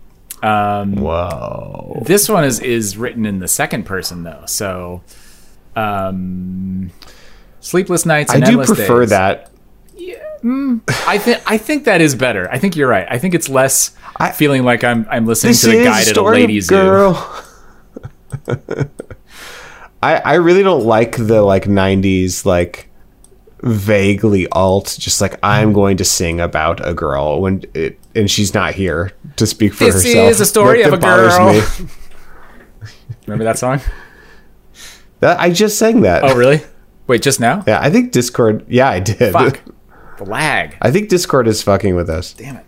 [0.42, 2.02] Um, Whoa.
[2.06, 5.02] This one is is written in the second person though, so
[5.76, 6.92] um,
[7.60, 8.34] sleepless nights.
[8.34, 9.10] I do prefer days.
[9.10, 9.52] that.
[11.08, 12.50] I think I think that is better.
[12.50, 13.06] I think you're right.
[13.10, 16.22] I think it's less I- feeling like I'm I'm listening to the a at a
[16.22, 17.44] ladies' girl.
[20.02, 22.87] I I really don't like the like '90s like
[23.62, 24.96] vaguely alt.
[25.00, 29.12] Just like I'm going to sing about a girl when it and she's not here
[29.36, 30.30] to speak for This herself.
[30.32, 31.54] is a story That- of that a girl.
[31.54, 31.90] me.
[33.28, 33.82] Remember that song?
[35.20, 36.24] That, I just sang that.
[36.24, 36.62] Oh, really?
[37.08, 37.64] Wait, just now?
[37.68, 38.66] Yeah, I think Discord.
[38.68, 39.34] Yeah, I did.
[39.34, 39.62] Fuck.
[40.18, 40.76] The lag.
[40.82, 42.34] I think Discord is fucking with us.
[42.34, 42.66] Damn it.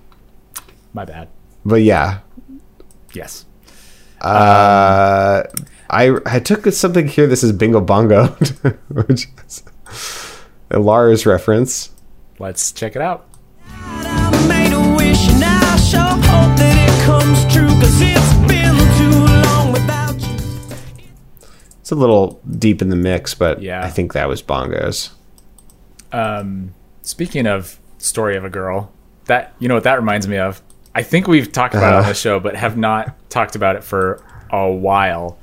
[0.93, 1.30] My bad.
[1.65, 2.19] But yeah,
[3.12, 3.45] Yes.
[4.21, 5.41] uh,
[5.89, 7.25] I I took something here.
[7.25, 8.28] This is Bingo Bongo,
[8.89, 9.63] which is
[10.71, 11.91] a Lars reference.
[12.39, 13.27] Let's check it out.
[13.67, 17.67] I made a wish and I sure hope that it comes true.
[17.67, 21.47] Cause it's been too long without you.
[21.82, 23.84] It's a little deep in the mix, but Yeah.
[23.84, 25.10] I think that was bongos.
[26.12, 28.91] Um, speaking of story of a girl,
[29.25, 30.62] that you know what that reminds me of.
[30.95, 32.10] I think we've talked about it on Uh-huh.
[32.10, 35.38] the show, but have not talked about it for a while.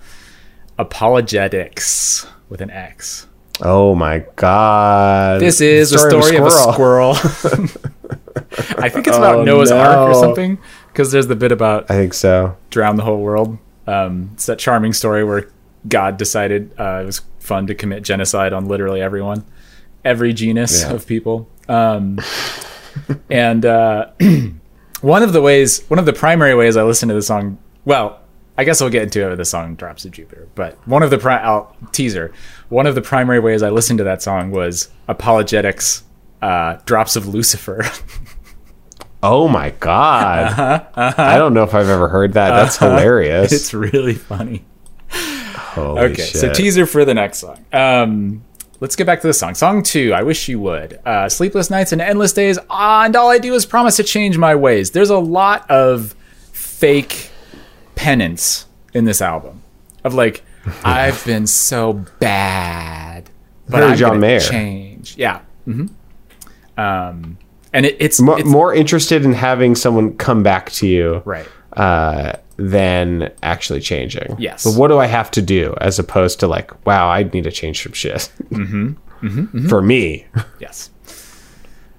[0.79, 3.26] Apologetics with an X.
[3.63, 5.41] Oh my god!
[5.41, 7.13] This is a story of a squirrel.
[8.79, 10.59] I think it's about Oh, Noah's Ark or something.
[10.93, 12.57] Because there's the bit about I think so.
[12.71, 13.59] drown the whole world.
[13.87, 15.51] Um, it's that charming story where
[15.89, 19.45] God decided uh, it was fun to commit genocide on literally everyone,
[20.05, 20.93] every genus Yeah.
[20.93, 21.49] of people.
[21.69, 22.19] Um,
[23.31, 24.11] and uh,
[25.01, 28.21] one of the ways, one of the primary ways I listen to the song, well,
[28.59, 31.11] I guess I'll get into it with the song "Drops of Jupiter," but one of
[31.11, 32.33] the pri- I'll, teaser,
[32.69, 36.03] one of the primary ways I listened to that song was ApologetiX,
[36.43, 37.85] uh, "Drops of Lucifer."
[39.23, 40.87] Oh my god!
[40.95, 42.51] I don't know if I've ever heard that.
[42.51, 43.51] That's hilarious.
[43.51, 44.65] it's really funny.
[45.11, 47.65] Holy Okay, so teaser for the next song.
[47.73, 48.45] Um,
[48.79, 49.55] let's get back to the song.
[49.55, 51.01] Song two, I Wish You Would.
[51.05, 54.55] Uh, Sleepless Nights and Endless Days, and all I do is promise to change my
[54.55, 54.93] ways.
[54.93, 56.15] There's a lot of
[56.53, 57.31] fake
[57.97, 59.63] penance in this album.
[60.05, 60.45] Of like,
[60.85, 63.29] I've been so bad,
[63.69, 64.39] but Very I'm John Mayer.
[64.41, 65.17] change.
[65.19, 65.41] Yeah.
[65.65, 65.87] hmm
[66.79, 67.39] Um,
[67.73, 71.49] and it, it's, Mo- it's more interested in having someone come back to you, right.
[71.73, 74.35] uh, than actually changing.
[74.39, 74.65] Yes.
[74.65, 77.51] But what do I have to do as opposed to like, wow, I need to
[77.53, 78.31] change some shit.
[78.51, 79.69] Mm-hmm.
[79.69, 80.27] For me.
[80.61, 80.91] Yes.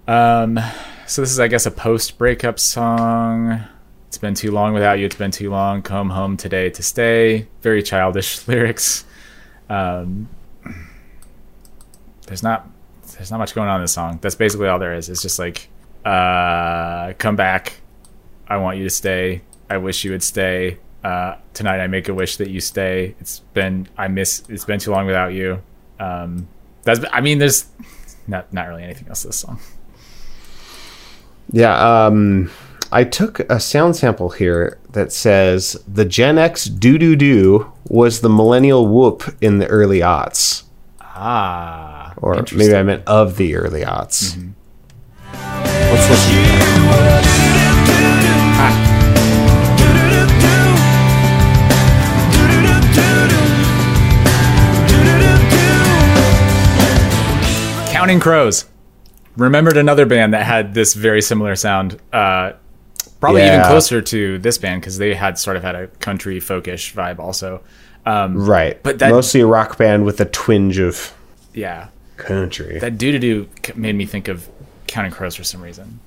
[0.08, 0.58] Um,
[1.06, 3.62] so this is, I guess, a post-breakup song.
[4.08, 5.06] It's been too long without you.
[5.06, 5.82] It's been too long.
[5.82, 7.48] Come home today to stay.
[7.62, 9.06] Very childish lyrics.
[9.70, 10.30] Um,
[12.26, 12.70] there's not
[13.16, 14.20] there's not much going on in this song.
[14.22, 15.10] That's basically all there is.
[15.10, 15.70] It's just like,
[16.06, 17.80] uh, come back.
[18.48, 19.42] I want you to stay.
[19.70, 20.78] I wish you would stay.
[21.04, 23.16] Uh, tonight I make a wish that you stay.
[23.20, 24.44] It's been I miss.
[24.50, 25.62] It's been too long without you.
[26.00, 26.48] Um,
[26.84, 27.02] that's.
[27.12, 27.66] I mean, there's
[28.28, 29.60] not not really anything else to this song.
[31.52, 32.52] Yeah, um,
[32.92, 38.22] I took a sound sample here that says the Gen X doo doo doo was
[38.22, 40.64] the millennial whoop in the early aughts.
[41.02, 44.36] Ah, Or maybe I meant of the early aughts.
[44.36, 44.52] Mm-hmm.
[45.92, 47.58] Let's listen to that.
[57.90, 58.66] Counting Crows.
[59.36, 62.00] Remembered another band that had this very similar sound.
[62.14, 62.54] Uh,
[63.20, 63.60] probably yeah.
[63.60, 67.20] even closer to this band because they had sort of had a country folkish vibe
[67.20, 67.62] also.
[68.06, 71.14] Um, right, but that, mostly a rock band with a twinge of
[71.54, 72.80] yeah country.
[72.80, 74.48] That doo doo made me think of
[74.88, 76.00] Counting Crows for some reason.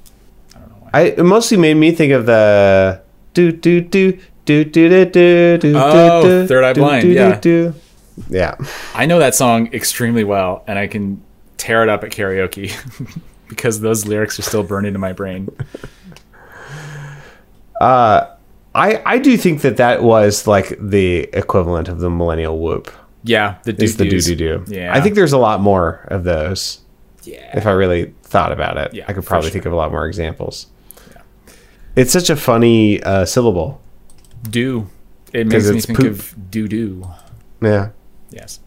[0.55, 0.91] I don't know why.
[0.95, 3.03] I it mostly made me think of the
[3.35, 7.39] do do do do do do do oh do, Third Eye do, Blind do, yeah
[7.39, 7.81] do, do.
[8.31, 8.57] yeah.
[8.95, 11.23] I know that song extremely well, and I can
[11.57, 12.73] tear it up at karaoke
[13.49, 15.49] because those lyrics are still burning in my brain.
[17.81, 22.91] I I do think that that was like the equivalent of the millennial whoop.
[23.25, 24.27] Yeah, the doo the do doos.
[24.27, 24.65] do do.
[24.69, 26.81] Yeah, I think there's a lot more of those.
[27.25, 27.57] yeah.
[27.57, 29.53] If I really thought about it, Yeah, I could probably sure.
[29.55, 30.69] think of a lot more examples.
[31.11, 31.21] Yeah.
[31.97, 33.81] It's such a funny uh, syllable.
[34.49, 34.89] do
[35.33, 36.07] it makes me think poop.
[36.13, 37.07] of doo doo.
[37.63, 37.91] Yeah.
[38.31, 38.61] Yes,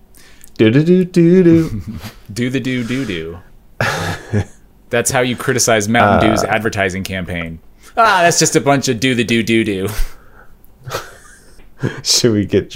[0.57, 1.81] Do do do do do.
[2.33, 3.39] do the do doo doo.
[4.89, 7.59] That's how you criticize Mountain Dew's advertising campaign.
[7.95, 9.87] Ah, that's just a bunch of do the do do do.
[12.03, 12.75] Should we get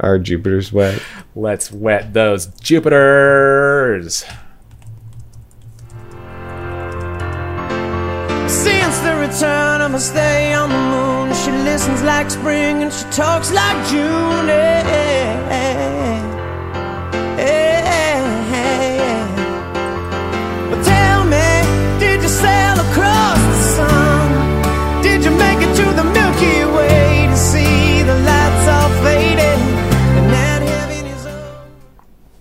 [0.00, 1.02] our Jupiter's wet?
[1.34, 4.24] Let's wet those Jupiters.
[8.48, 13.04] Since the return of a stay on the moon, she listens like spring and she
[13.10, 14.46] talks like June.
[14.46, 16.15] Hey,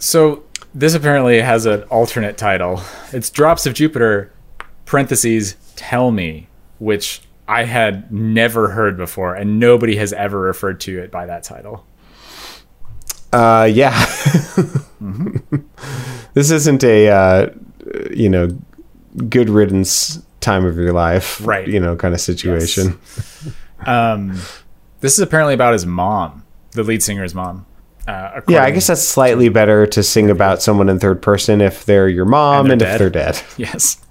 [0.06, 0.44] So
[0.76, 2.80] this apparently has an alternate title.
[3.12, 4.32] It's Drops of Jupiter,
[4.86, 11.00] parentheses, tell me, which I had never heard before, and nobody has ever referred to
[11.00, 11.88] it by that title.
[13.34, 13.98] Uh, yeah.
[16.36, 17.50] this isn't a uh,
[18.12, 18.56] you know
[19.28, 21.68] good riddance time of your life, Right.
[21.68, 23.00] You know, kind of situation.
[23.88, 24.40] Um,
[25.00, 27.66] this is apparently about his mom, the lead singer's mom.
[28.08, 31.86] Uh, Yeah, I guess that's slightly better to sing about someone in third person if
[31.86, 33.42] they're your mom And and, if they're dead.
[33.58, 34.02] Yes.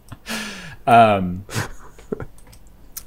[0.87, 1.45] Um,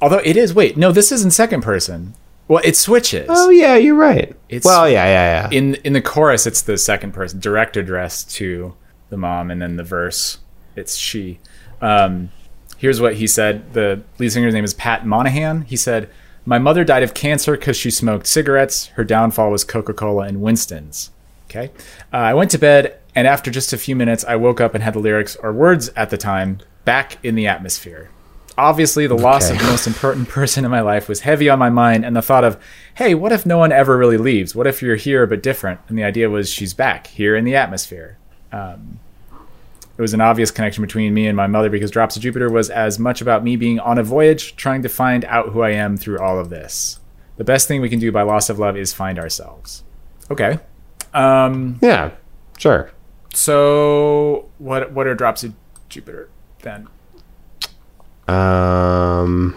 [0.00, 2.14] although it is, wait, no, this is in second person.
[2.48, 3.26] Well, it switches.
[3.28, 4.30] Oh yeah, you're right.
[4.48, 5.56] It's- well, yeah, yeah, yeah.
[5.58, 8.74] in in the chorus it's the second person direct address to
[9.10, 10.38] the mom and then the verse
[10.76, 11.38] it's she
[11.82, 12.30] um,
[12.78, 16.08] here's what he said the lead singer's name is pat monahan he said
[16.48, 21.10] my mother died of cancer because she smoked cigarettes her downfall was coca-cola and winston's
[21.48, 21.70] okay
[22.12, 24.82] uh, i went to bed and after just a few minutes i woke up and
[24.82, 28.10] had the lyrics or words at the time back in the atmosphere
[28.58, 31.70] Obviously, the loss of the most important person in my life was heavy on my
[31.70, 32.60] mind, and the thought of,
[32.96, 34.52] hey, what if no one ever really leaves?
[34.52, 35.78] What if you're here but different?
[35.86, 38.18] And the idea was she's back here in the atmosphere.
[38.50, 38.98] Um,
[39.98, 42.70] it was an obvious connection between me and my mother because Drops of Jupiter was
[42.70, 45.96] as much about me being on a voyage, trying to find out who I am
[45.96, 47.00] through all of this.
[47.36, 49.82] The best thing we can do by loss of love is find ourselves.
[50.30, 50.60] Okay.
[51.14, 52.12] Um, yeah,
[52.58, 52.90] sure.
[53.34, 55.54] so what what are Drops of
[55.88, 56.28] Jupiter
[56.62, 56.86] then?
[58.28, 59.56] Um,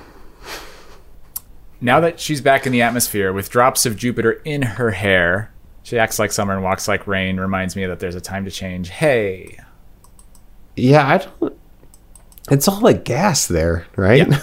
[1.82, 5.52] Now that she's back in the atmosphere with drops of Jupiter in her hair,
[5.84, 8.52] she acts like summer and walks like rain, reminds me that there's a time to
[8.52, 8.90] change.
[8.90, 9.58] Hey.
[10.82, 11.58] Yeah, I don't.
[12.50, 14.28] It's all like gas there, right?
[14.28, 14.42] Yeah.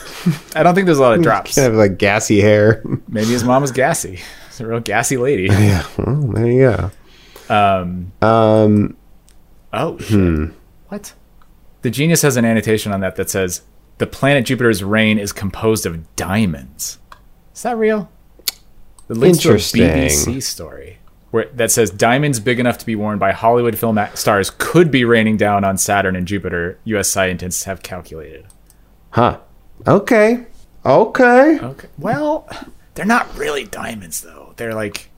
[0.55, 1.57] I don't think there's a lot of drops.
[1.57, 2.83] kind of like gassy hair.
[3.09, 4.20] Maybe his mom was gassy.
[4.48, 5.44] She's a real gassy lady.
[5.51, 6.90] yeah, well, there you
[7.48, 7.55] go.
[7.55, 8.96] Um, Um,
[9.72, 10.51] oh, shit.
[10.88, 11.12] What?
[11.83, 13.62] The genius has an annotation on that that says,
[13.98, 16.98] the planet Jupiter's rain is composed of diamonds.
[17.55, 18.11] Is that real?
[19.09, 19.83] It links to a Interesting.
[19.83, 20.97] BBC story
[21.30, 25.04] where that says diamonds big enough to be worn by Hollywood film stars could be
[25.04, 26.78] raining down on Saturn and Jupiter.
[26.84, 27.08] U.S.
[27.08, 28.46] scientists have calculated.
[29.10, 29.38] huh.
[29.86, 30.46] Okay.
[30.86, 31.58] Okay.
[31.60, 31.88] Okay.
[31.98, 32.48] Well,
[32.94, 34.54] they're not really diamonds though.
[34.56, 35.10] They're like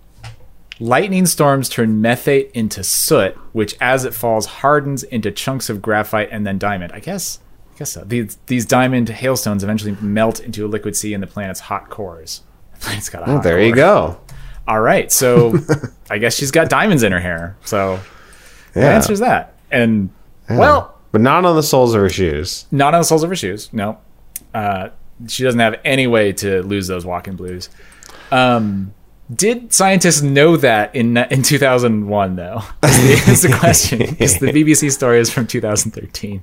[0.78, 6.28] lightning storms turn methane into soot, which as it falls hardens into chunks of graphite
[6.30, 6.92] and then diamond.
[6.92, 7.38] I guess
[7.74, 8.04] I guess so.
[8.04, 12.42] These these diamond hailstones eventually melt into a liquid sea in the planet's hot cores.
[12.80, 14.18] The planet's got a Well, hot there you go.
[14.70, 15.10] All right.
[15.10, 15.58] So
[16.10, 17.56] I guess she's got diamonds in her hair.
[17.64, 17.98] So
[18.72, 18.94] the Yeah.
[18.94, 19.54] answer's that.
[19.70, 20.10] And
[20.48, 22.66] well, but not on the soles of her shoes.
[22.70, 23.68] not on the soles of her shoes.
[23.72, 23.98] No,
[24.54, 24.90] uh,
[25.28, 27.68] she doesn't have any way to lose those walking blues.
[28.30, 28.94] Um,
[29.34, 32.62] did scientists know that in in 2001 though?
[32.84, 33.98] Is the, the question.
[33.98, 36.42] Because the BBC story is from 2013.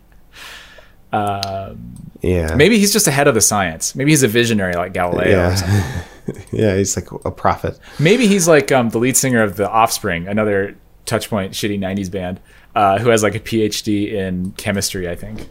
[1.14, 2.56] Yeah.
[2.56, 3.96] Maybe he's just ahead of the science.
[3.96, 5.50] Maybe he's a visionary like Galileo.
[5.50, 5.76] Or something.
[5.78, 6.04] Yeah.
[6.52, 7.80] yeah, he's like a prophet.
[8.00, 12.40] Maybe he's like um, the lead singer of the Offspring, another Touchpoint shitty 90s band,
[12.76, 15.50] uh, who has like a PhD in chemistry, I think.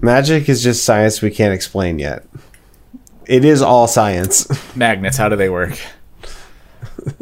[0.00, 2.26] Magic is just science we can't explain yet.
[3.26, 4.48] It is all science.
[4.76, 5.78] magnets how do they work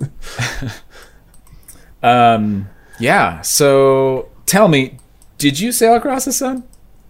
[2.03, 4.99] um yeah so tell me,
[5.39, 6.65] did you sail across the sun?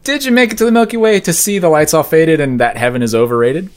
[0.04, 2.60] Did you make it to the Milky Way to see the lights all faded and
[2.60, 3.70] that heaven is overrated?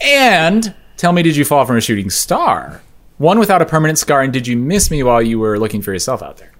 [0.00, 2.80] And tell me, did you fall from a shooting star?
[3.18, 5.92] One without a permanent scar, and did you miss me while you were looking for
[5.92, 6.52] yourself out there?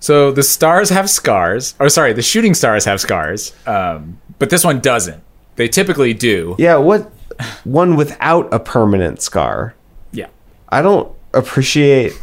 [0.00, 1.76] So the stars have scars.
[1.78, 5.22] Or sorry, the shooting stars have scars, um, but this one doesn't.
[5.54, 6.56] They typically do.
[6.58, 7.12] Yeah, what
[7.62, 9.76] one without a permanent scar?
[10.10, 10.26] Yeah.
[10.68, 12.20] I don't appreciate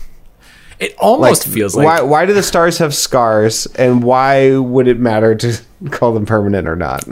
[0.78, 5.00] It almost feels like why why do the stars have scars and why would it
[5.00, 5.62] matter to
[5.92, 7.08] call them permanent or not?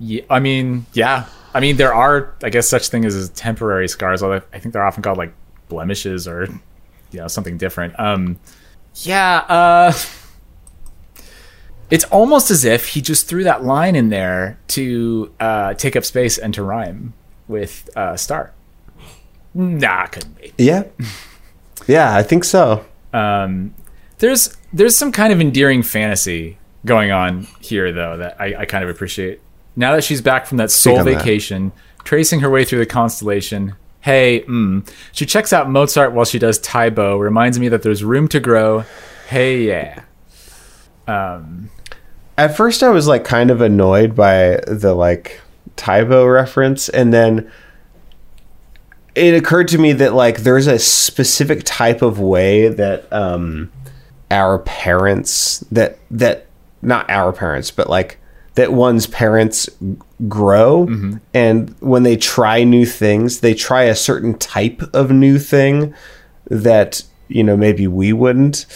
[0.00, 1.26] Yeah, I mean, yeah.
[1.54, 4.22] I mean, there are, I guess, such things as temporary scars.
[4.22, 5.32] Although I think they're often called like
[5.68, 6.46] blemishes or,
[7.10, 7.98] you know, something different.
[7.98, 8.38] Um,
[9.02, 9.38] yeah.
[9.48, 9.92] Uh,
[11.90, 16.04] it's almost as if he just threw that line in there to uh, take up
[16.04, 17.14] space and to rhyme
[17.46, 18.52] with uh, star.
[19.54, 20.52] Nah, couldn't be.
[20.58, 20.84] Yeah.
[21.86, 22.84] Yeah, I think so.
[23.14, 23.74] Um,
[24.18, 28.84] there's there's some kind of endearing fantasy going on here, though, that I, I kind
[28.84, 29.40] of appreciate.
[29.78, 31.18] Now that she's back from that soul on that.
[31.18, 31.70] vacation,
[32.02, 33.76] tracing her way through the constellation.
[34.00, 37.16] Hey, mm, she checks out Mozart while she does Tae Bo.
[37.16, 38.84] Reminds me that there's room to grow.
[39.28, 40.02] Hey, yeah.
[41.06, 41.70] Um,
[42.36, 45.40] At first I was like kind of annoyed by the like
[45.76, 47.48] Tae Bo reference and then
[49.14, 53.70] it occurred to me that like there's a specific type of way that um
[54.30, 56.46] our parents that that
[56.82, 58.18] not our parents but like
[58.58, 59.68] that one's parents
[60.28, 60.86] grow
[61.32, 65.94] and when they try new things they try a certain type of new thing
[66.50, 68.66] that you know maybe we wouldn't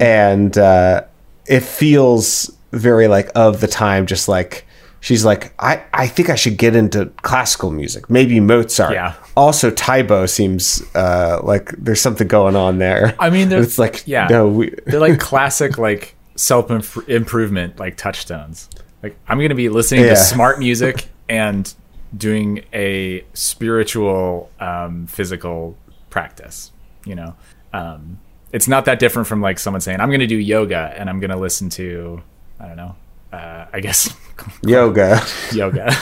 [0.00, 1.02] and uh
[1.46, 4.66] it feels very like of the time just like
[5.00, 9.14] she's like i i think i should get into classical music maybe mozart Yeah.
[9.36, 14.02] also Tae Bo seems uh like there's something going on there I mean, it's like
[14.06, 14.26] yeah.
[14.28, 16.70] no we they're like classic, like self
[17.08, 18.68] improvement, like touchstones.
[19.02, 20.10] Like I'm gonna be listening Yeah.
[20.10, 21.72] to smart music and
[22.16, 25.76] doing a spiritual, um, physical
[26.10, 26.72] practice.
[27.04, 27.34] You know,
[27.72, 28.18] um,
[28.52, 31.36] it's not that different from like someone saying I'm gonna do yoga and I'm gonna
[31.36, 32.22] listen to,
[32.58, 32.96] I don't know,
[33.32, 34.12] uh, I guess
[34.62, 35.20] yoga
[35.52, 35.94] yoga,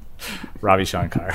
[0.60, 1.32] Ravi Shankar,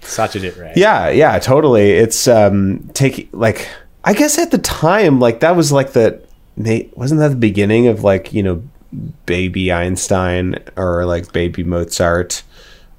[0.00, 0.72] Satyajit Ray.
[0.76, 1.92] Yeah, yeah, totally.
[1.92, 3.68] It's um taking like
[4.04, 6.22] I guess at the time like that was like the
[6.94, 8.62] wasn't that the beginning of like, you know,
[9.26, 12.42] baby Einstein or like baby Mozart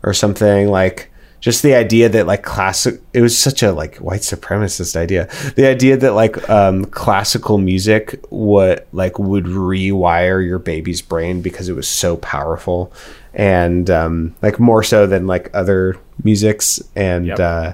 [0.03, 1.11] or something like
[1.41, 5.65] just the idea that like classic it was such a like white supremacist idea the
[5.65, 11.73] idea that like um classical music what like would rewire your baby's brain because it
[11.73, 12.91] was so powerful
[13.33, 17.39] and um like more so than like other musics and Yep.
[17.39, 17.73] uh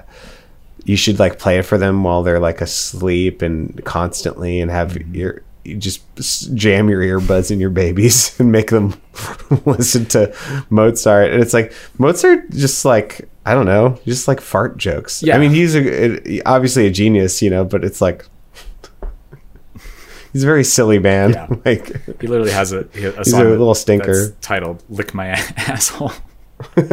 [0.84, 4.96] you should like play it for them while they're like asleep and constantly and have
[5.14, 8.94] your you just jam your earbuds in your babies and make them
[9.66, 10.34] listen to
[10.70, 11.32] Mozart.
[11.32, 15.22] And it's like Mozart just like I don't know, just like fart jokes.
[15.22, 15.36] Yeah.
[15.36, 18.26] I mean, he's a, obviously a genius, you know, but it's like
[20.32, 21.30] he's a very silly man.
[21.30, 21.46] Yeah.
[21.64, 24.34] like He literally has a, a a little stinker.
[24.40, 26.12] titled "Lick My Asshole."
[26.76, 26.84] uh,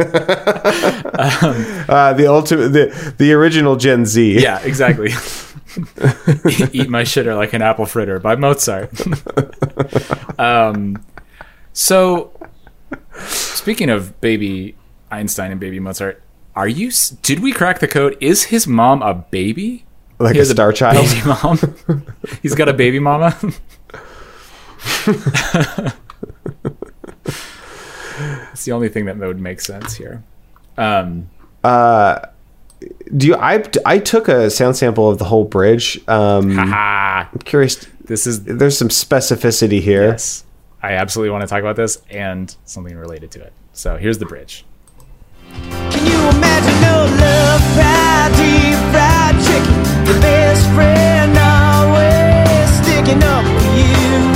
[2.12, 4.40] the ultimate, the the original Gen Z.
[4.40, 5.10] Yeah, exactly.
[6.72, 8.90] Eat my shitter like an apple fritter by Mozart.
[10.38, 11.04] um,
[11.72, 12.32] so,
[13.26, 14.76] speaking of baby
[15.10, 16.22] Einstein and baby Mozart,
[16.56, 16.90] are you?
[17.22, 18.16] Did we crack the code?
[18.20, 19.84] Is his mom a baby?
[20.18, 21.06] like He a star child.
[21.06, 22.04] Baby mom.
[22.42, 23.36] He's got a baby mama.
[28.52, 30.22] it's the only thing that would make sense here.
[30.76, 31.30] Um,
[33.16, 33.36] Do you?
[33.36, 35.98] I I took a sound sample of the whole bridge.
[36.08, 37.86] Um, ah, I'm curious.
[38.04, 40.08] this is There's some specificity here.
[40.08, 40.44] Yes.
[40.82, 43.52] I absolutely want to talk about this and something related to it.
[43.72, 44.66] So here's the bridge.
[45.50, 50.04] Can you imagine no love, fried deep fried chicken?
[50.04, 54.33] The best friend always sticking up for you.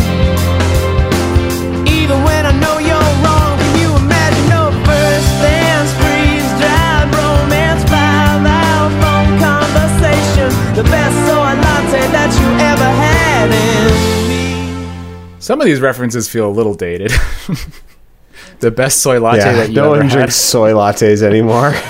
[15.48, 17.10] Some of these references feel a little dated.
[18.60, 20.12] the best soy latte Yeah, that you no ever one had.
[20.12, 21.72] drinks soy lattes anymore.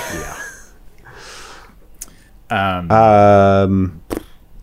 [2.51, 4.01] Um, um,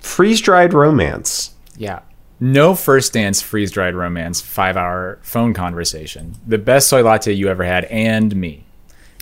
[0.01, 1.55] freeze dried romance.
[1.77, 2.01] yeah.
[2.41, 6.35] No first dance, freeze dried romance, five hour phone conversation.
[6.47, 8.65] The best soy latte you ever had, and me.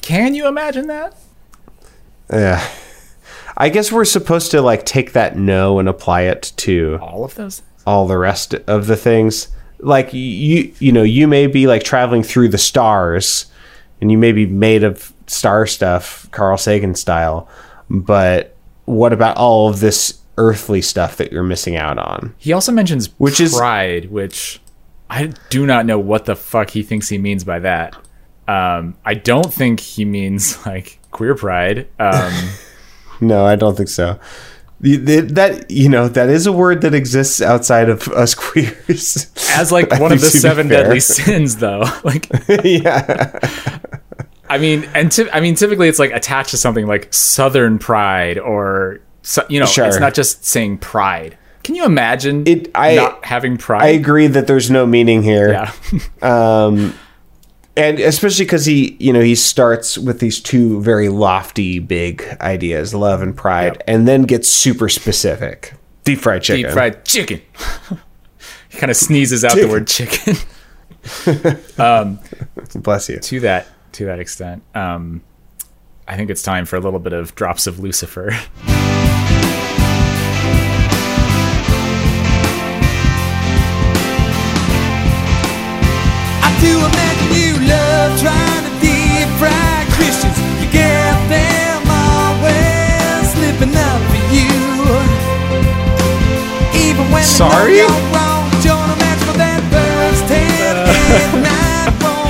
[0.03, 1.15] Can you imagine that?
[2.33, 2.67] Yeah.
[3.57, 7.35] I guess we're supposed to like take that no and apply it to All of
[7.35, 9.49] those all the rest of the things.
[9.79, 13.47] Like you, you know, you may be like traveling through the stars,
[14.01, 17.49] and you may be made of star stuff, Carl Sagan style.
[17.91, 18.57] But
[18.87, 22.35] what about all of this earthly stuff that you're missing out on?
[22.39, 24.61] He also mentions Which is- pride, which
[25.11, 27.95] I do not know what the fuck he thinks he means by that.
[28.49, 31.89] Um, I don't think he means like queer pride.
[31.99, 32.33] Um,
[33.21, 34.19] No, I don't think so.
[34.81, 39.31] That you know, that is a word that exists outside of us queers.
[39.57, 41.85] as like one of the seven deadly sins, though.
[42.05, 42.29] Like,
[42.65, 43.39] yeah,
[44.49, 48.39] I mean, and ty- I mean, typically it's like attached to something like Southern pride
[48.39, 49.01] or
[49.49, 49.87] you know, Sure.
[49.87, 51.39] it's not just saying pride.
[51.63, 53.83] Can you imagine It- I- not having pride?
[53.85, 55.51] I agree that there's no meaning here.
[55.51, 55.73] Yeah.
[56.67, 56.95] um,
[57.77, 62.95] and especially because he, you know, he starts with these two very lofty, big ideas,
[62.95, 63.83] love and pride, Yep.
[63.89, 65.75] and then gets super specific.
[66.05, 66.65] Deep fried chicken.
[66.65, 67.41] Deep fried chicken.
[68.69, 70.37] he kind of sneezes out the word chicken.
[72.83, 73.19] Bless you.
[73.19, 75.23] to that to that extent, um,
[76.09, 78.31] I think it's time for a little bit of drops of Lucifer.
[93.77, 94.01] out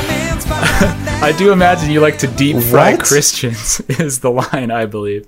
[1.22, 3.05] I do imagine you like to deep fry What?
[3.05, 5.26] Christians is the line I believe.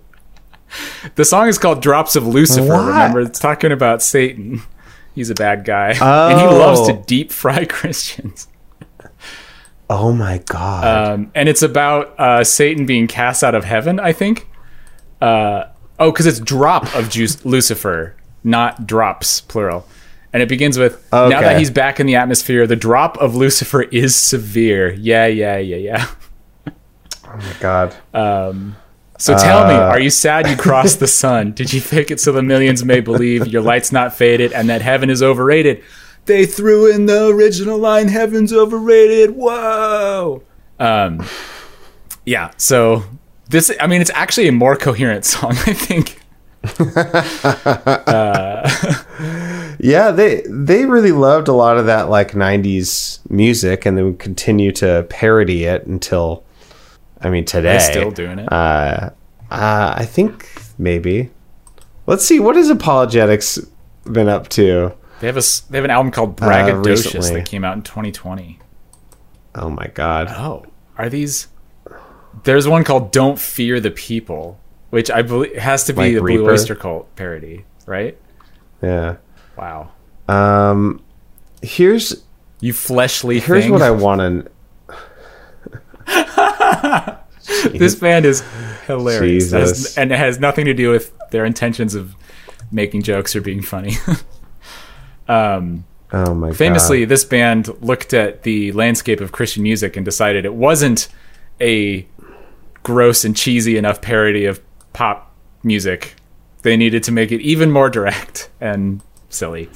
[1.15, 2.67] The song is called Drops of Lucifer.
[2.69, 2.87] What?
[2.89, 4.63] Remember, it's talking about Satan.
[5.15, 5.91] He's a bad guy,
[6.31, 7.05] and he loves to Oh.
[7.07, 8.49] deep fry Christians.
[9.89, 11.13] Oh my god.
[11.15, 13.99] Um, and it's about uh, Satan being cast out of heaven.
[14.01, 14.49] I think.
[15.23, 15.65] Uh,
[15.99, 19.87] oh, because it's drop of juice, Lucifer, not drops plural.
[20.33, 21.31] And it begins with okay.
[21.33, 24.93] now that he's back in the atmosphere, the drop of Lucifer is severe.
[24.93, 26.07] Yeah, yeah, yeah, yeah.
[26.69, 27.95] oh my god.
[28.13, 28.77] Um,
[29.19, 31.53] So tell me, Uh, are you sad you crossed the sun?
[31.53, 34.83] Did you fake it so the millions may believe your light's not faded and that
[34.83, 35.83] heaven is overrated?
[36.27, 39.31] They threw in the original line, heaven's overrated.
[39.31, 40.43] Whoa.
[40.79, 41.25] Um,
[42.27, 43.05] yeah, so
[43.49, 46.21] this, I mean, it's actually a more coherent song, I think.
[49.79, 54.19] Yeah, they they really loved a lot of that like '90s music, and they would
[54.19, 56.45] continue to parody it until,
[57.21, 57.79] I mean, today.
[57.79, 58.51] They're still doing it.
[58.51, 59.11] Uh,
[59.51, 61.31] uh, I think maybe.
[62.07, 62.41] Let's see.
[62.41, 63.69] What has ApologetiX
[64.11, 64.95] been up to?
[65.21, 68.59] They have a they have an album called Braggadocious Uh, that came out in 2020.
[69.55, 70.29] Oh my god.
[70.31, 70.65] Oh,
[70.97, 71.49] are these?
[72.47, 74.59] There's one called "Don't Fear the People,"
[74.91, 78.17] which I believe has to be Like the Blue Oyster Cult parody, right?
[78.83, 79.17] Yeah.
[79.57, 79.91] Wow,
[80.29, 81.03] Um.
[81.63, 82.23] Here's
[82.61, 83.73] you fleshly here's thing.
[83.73, 84.51] what I want to.
[87.73, 88.43] this band is
[88.87, 92.15] hilarious, has- and it has nothing to do with their intentions of
[92.71, 93.95] making jokes or being funny.
[95.29, 97.09] um, Oh my famously, god.
[97.09, 101.09] this band looked at the landscape of Christian music and decided it wasn't
[101.61, 102.07] a
[102.87, 104.61] gross and cheesy enough parody of
[104.93, 105.35] pop
[105.65, 106.15] music.
[106.63, 109.69] They needed to make it even more direct and silly.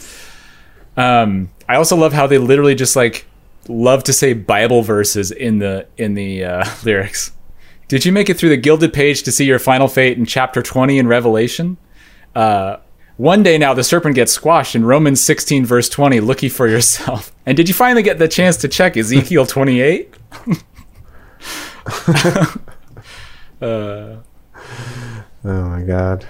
[0.96, 3.26] Um, I also love how they literally just like
[3.66, 7.32] love to say Bible verses in the in the uh, lyrics.
[7.88, 10.62] Did you make it through the gilded page to see your final fate in chapter
[10.62, 11.78] 20 in Revelation?
[12.36, 12.76] Uh,
[13.16, 16.20] one day now the serpent gets squashed in Romans 16 verse 20.
[16.20, 17.32] Look ye for yourself.
[17.44, 20.14] And did you finally get the chance to check Ezekiel 28?
[23.62, 24.22] Oh
[25.44, 26.24] my god.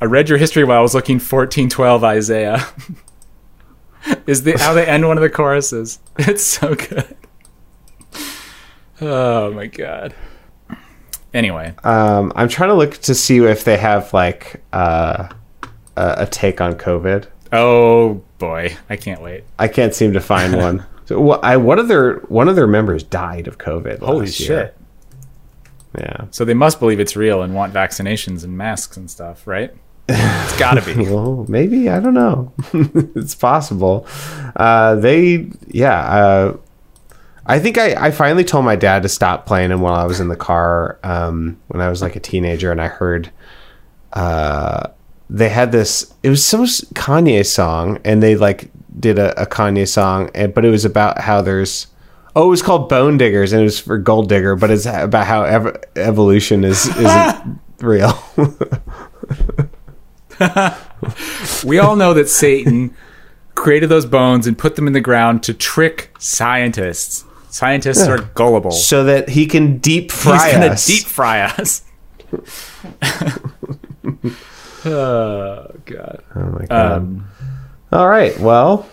[0.00, 2.66] I read your history while I was looking 1412 Isaiah.
[4.26, 6.00] Is the how they end one of the choruses?
[6.18, 7.16] It's so good.
[9.00, 10.14] Oh my god.
[11.34, 15.28] Anyway, Um, I'm trying to look to see if they have like uh,
[15.96, 17.26] a, a take on COVID.
[17.52, 19.44] oh boy, I can't wait.
[19.58, 20.84] I can't seem to find one.
[21.04, 21.30] So?
[21.30, 23.98] I one of their one of their members died of COVID.
[23.98, 24.48] Holy last shit.
[24.48, 24.74] year.
[25.98, 26.26] Yeah.
[26.30, 29.74] So they must believe it's real and want vaccinations and masks and stuff, right?
[30.08, 31.06] It's got to be.
[31.10, 32.52] Well, maybe I don't know.
[32.72, 34.06] it's possible.
[34.56, 36.00] Uh, they, yeah.
[36.00, 36.56] Uh,
[37.46, 40.20] I think I, I finally told my dad to stop playing him while I was
[40.20, 43.30] in the car um, when I was like a teenager, and I heard
[44.12, 44.88] uh,
[45.28, 46.12] they had this.
[46.22, 50.64] It was some Kanye song, and they like did a, a Kanye song, and but
[50.64, 51.88] it was about how there's.
[52.34, 55.26] Oh, it was called Bone Diggers, and it was for Gold Digger, but it's about
[55.26, 58.12] how ev- evolution is isn't real.
[61.64, 62.96] We all know that Satan
[63.54, 67.24] created those bones and put them in the ground to trick scientists.
[67.50, 68.70] Scientists are gullible.
[68.70, 70.86] so that he can deep fry He's gonna us.
[70.86, 71.82] deep fry us.
[74.84, 76.22] oh god.
[76.34, 76.92] oh my god!
[76.92, 77.26] Um,
[77.92, 78.38] All right.
[78.40, 78.88] Well,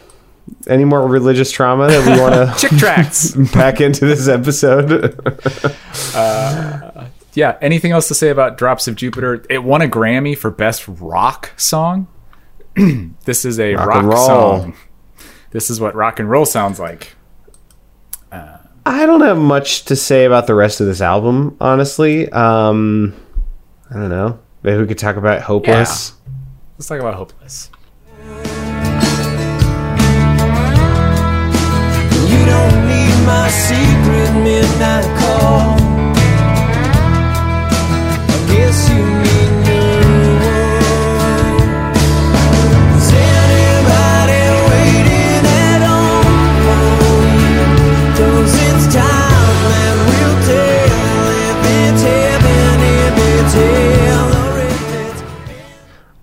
[0.68, 3.36] any more religious trauma that we want to Chick tracts.
[3.52, 5.20] pack into this episode?
[7.34, 7.58] yeah.
[7.62, 9.46] Anything else to say about Drops of Jupiter?
[9.50, 12.08] It won a Grammy for best rock song.
[13.26, 14.76] this is a Rock rock, song.
[15.52, 17.16] This is what rock and roll sounds like.
[18.86, 22.28] I don't have much to say about the rest of this album, honestly.
[22.32, 23.16] Um,
[23.92, 24.40] I don't know.
[24.64, 26.14] Maybe we could talk about Hopeless.
[26.78, 27.70] Let's talk about Hopeless.
[33.50, 35.78] My secret midnight call.
[38.30, 39.82] I guess you need no
[41.34, 41.58] one.
[42.98, 46.30] Is anybody waiting at home?
[48.16, 54.78] 'Cause it's time that will tell if it's heaven, if it's hell, or if
[55.12, 55.22] it's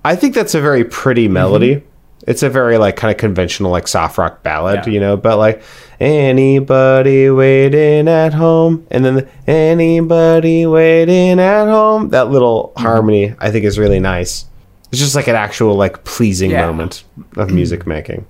[0.04, 1.34] I think that's a very pretty mm-hmm.
[1.34, 1.82] melody.
[2.26, 4.92] It's a very like kind of conventional like soft rock ballad, Yeah.
[4.92, 5.62] you know, but like
[6.00, 12.10] anybody waiting at home and then the, anybody waiting at home.
[12.10, 14.44] That little harmony I think is really nice.
[14.90, 16.66] It's just like an actual like pleasing Yeah.
[16.66, 17.04] moment
[17.36, 18.26] of music making.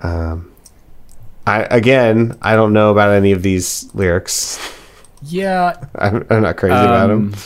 [0.00, 0.50] Um
[1.46, 4.58] I again, I don't know about any of these lyrics.
[5.22, 7.40] Yeah, I'm, I'm not crazy about Um, them.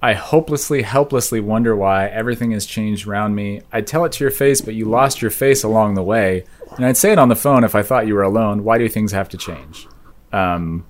[0.00, 3.62] I hopelessly, helplessly wonder why everything has changed around me.
[3.72, 6.44] I'd tell it to your face, but you lost your face along the way.
[6.76, 8.62] And I'd say it on the phone if I thought you were alone.
[8.62, 9.88] Why do things have to change?
[10.32, 10.86] Um,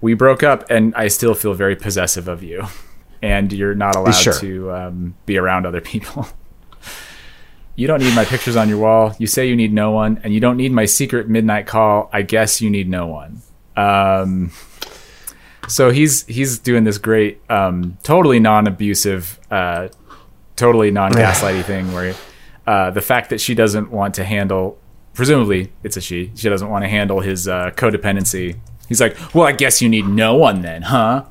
[0.00, 2.64] we broke up, and I still feel very possessive of you.
[3.22, 4.32] And you're not allowed Sure.
[4.32, 6.26] to um, be around other people.
[7.76, 9.14] you don't need my pictures on your wall.
[9.18, 12.10] You say you need no one, and you don't need my secret midnight call.
[12.12, 13.42] I guess you need no one.
[13.76, 14.50] Um,
[15.70, 19.88] so he's he's doing this great, um, totally non-abusive, uh,
[20.56, 22.14] totally non-gaslighty thing where
[22.66, 24.78] uh, the fact that she doesn't want to handle,
[25.14, 28.56] presumably it's a she, she doesn't want to handle his uh, codependency.
[28.88, 31.24] He's like, well, I guess you need no one then, huh?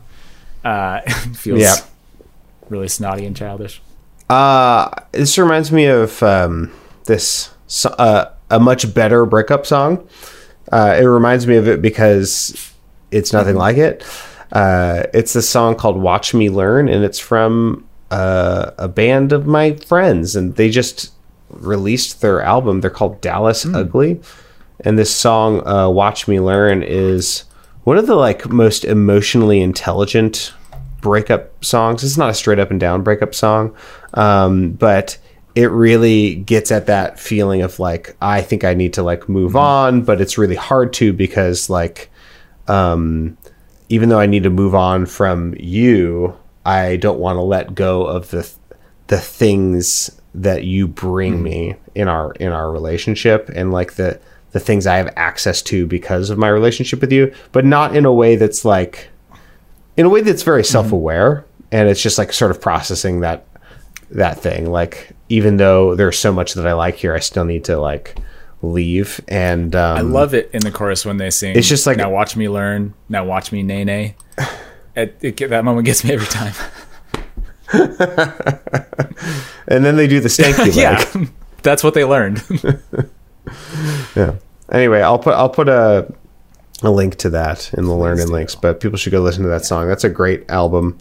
[0.64, 1.02] Uh,
[1.36, 1.76] feels Yeah.
[2.70, 3.82] really snotty and childish.
[4.30, 6.72] Uh, this reminds me of um,
[7.06, 7.50] this
[7.86, 10.08] uh, a much better breakup song.
[10.72, 12.72] Uh, it reminds me of it because
[13.12, 14.04] it's nothing like it.
[14.52, 19.46] Uh, it's a song called "Watch Me Learn," and it's from uh, a band of
[19.46, 21.14] my friends, and they just
[21.50, 22.82] released their album.
[22.82, 24.22] They're called Dallas Ugly,
[24.82, 27.44] and this song uh, "Watch Me Learn" is
[27.84, 30.54] one of the like most emotionally intelligent
[31.02, 32.04] breakup songs.
[32.04, 33.76] It's not a straight up and down breakup song,
[34.14, 35.18] um, but
[35.56, 39.56] it really gets at that feeling of like I think I need to like move
[39.56, 42.10] on, but it's really hard to because like
[42.68, 43.38] um,
[43.90, 48.06] even though I need to move on from you, I don't want to let go
[48.06, 48.50] of the
[49.08, 51.44] the things that you bring hmm.
[51.44, 54.20] me in our in our relationship and like the
[54.52, 58.06] the things I have access to because of my relationship with you, but not in
[58.06, 59.10] a way that's like
[59.98, 60.68] in a way that's very hmm.
[60.68, 63.46] self-aware and it's just like sort of processing that
[64.12, 64.72] that thing.
[64.72, 68.18] Like even though there's so much that I like here, I still need to like
[68.62, 71.56] leave and um, I love it in the chorus when they sing.
[71.56, 72.94] It's just like- now watch me learn.
[73.08, 74.16] Now watch me nay nay.
[74.96, 76.54] It, it, that moment gets me every time.
[79.68, 80.76] and then they do the stanky leg.
[80.76, 81.26] yeah,
[81.64, 82.44] that's what they learned.
[84.16, 84.36] Yeah.
[84.72, 86.12] Anyway, I'll put I'll put a
[86.82, 89.66] a link to that in the learning links, but people should go listen to that
[89.66, 89.88] song.
[89.88, 90.98] That's a great album.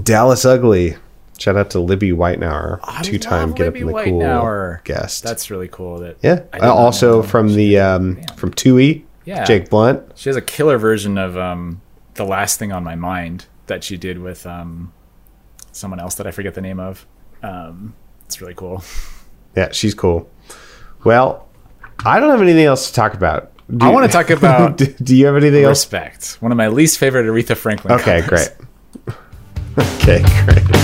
[0.00, 0.96] Dallas Ugly.
[1.40, 4.84] Shout out to Libby Weitnauer, two time Get Up in the Cool Weitnauer.
[4.84, 5.22] guest.
[5.24, 5.98] That's really cool.
[6.00, 6.42] That yeah.
[6.52, 9.44] I also from the um, from Tui, Yeah.
[9.44, 10.02] Jake Blount.
[10.16, 11.80] She has a killer version of um,
[12.14, 14.92] the last thing on my mind that she did with um,
[15.72, 17.06] someone else that I forget the name of.
[17.42, 17.94] Um,
[18.26, 18.84] it's really cool.
[19.56, 20.30] Yeah, she's cool.
[21.02, 21.48] Well,
[22.04, 23.50] I don't have anything else to talk about.
[23.68, 25.80] Do I you- want to talk about do, do you have anything else?
[25.84, 26.36] respect.
[26.40, 27.94] One of my least favorite Aretha Franklin.
[27.94, 28.48] Okay, covers.
[29.06, 29.16] great.
[29.78, 30.79] okay, great.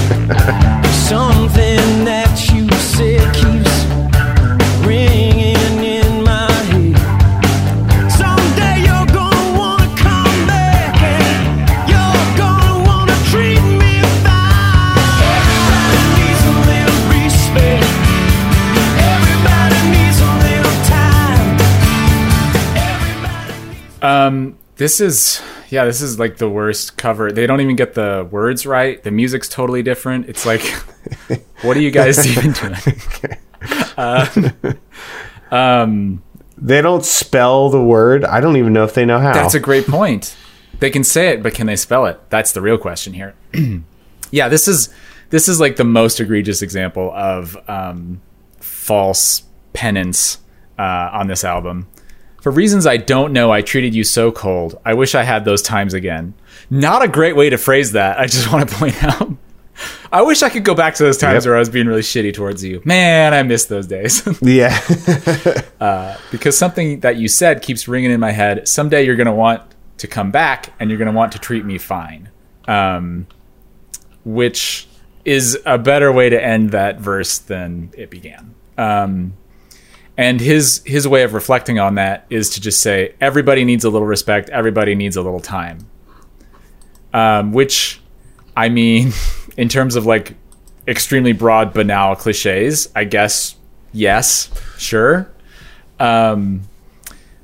[1.08, 5.56] Something that you said keeps ringing.
[24.06, 27.30] Um, this is yeah, this is like the worst cover.
[27.32, 29.02] They don't even get the words right.
[29.02, 30.28] The music's totally different.
[30.28, 30.62] It's like,
[31.62, 32.74] what are you guys even doing?
[33.96, 34.26] Uh,
[35.50, 36.22] Um,
[36.58, 38.24] They don't spell the word.
[38.24, 39.32] I don't even know if they know how.
[39.32, 40.34] That's a great point.
[40.80, 42.18] They can say it, but can they spell it?
[42.30, 43.34] That's the real question here.
[44.30, 44.88] yeah, this is
[45.30, 48.20] this is like the most egregious example of um,
[48.60, 49.42] false
[49.72, 50.38] penance
[50.78, 51.88] uh, on this album.
[52.40, 54.78] For reasons I don't know, I treated you so cold.
[54.84, 56.34] I wish I had those times again.
[56.70, 58.18] Not a great way to phrase that.
[58.20, 59.32] I just want to point out.
[60.10, 61.50] I wish I could go back to those times Yep.
[61.50, 62.80] where I was being really shitty towards you.
[62.84, 64.26] Man, I miss those days.
[64.42, 64.78] yeah.
[66.30, 68.66] because something that you said keeps ringing in my head.
[68.68, 69.62] Someday you're going to want
[69.98, 72.30] to come back and you're going to want to treat me fine.
[72.68, 73.26] Um,
[74.24, 74.88] which
[75.24, 78.54] is a better way to end that verse than it began.
[78.78, 79.34] Um,
[80.16, 83.90] and his his way of reflecting on that is to just say everybody needs a
[83.90, 85.78] little respect, everybody needs a little time.
[87.12, 88.00] Um, which,
[88.56, 89.12] I mean,
[89.56, 90.34] in terms of like
[90.88, 93.56] extremely broad, banal cliches, I guess
[93.92, 95.30] yes, sure.
[95.98, 96.62] Um,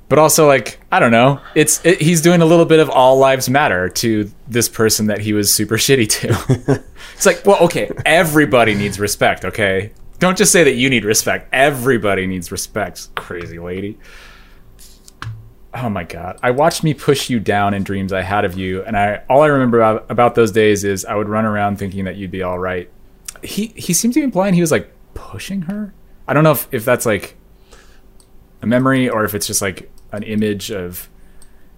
[0.09, 3.19] but also like I don't know, it's it, he's doing a little bit of all
[3.19, 6.85] lives matter to this person that he was super shitty to.
[7.15, 9.45] it's like, well, okay, everybody needs respect.
[9.45, 9.93] Okay,
[10.23, 11.49] don't just say that you need respect.
[11.53, 13.13] Everybody needs respect.
[13.17, 13.99] Crazy lady.
[15.75, 16.39] Oh my god!
[16.45, 19.43] I watched me push you down in dreams I had of you, and I all
[19.43, 22.41] I remember about, about those days is I would run around thinking that you'd be
[22.41, 22.89] all right.
[23.43, 25.93] He he seemed to be implying he was like pushing her.
[26.29, 27.37] I don't know if, if that's like
[28.61, 31.09] a memory or if it's just like an image of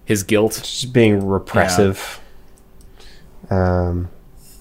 [0.03, 0.59] his guilt.
[0.63, 2.21] Just being repressive.
[3.49, 4.09] Um,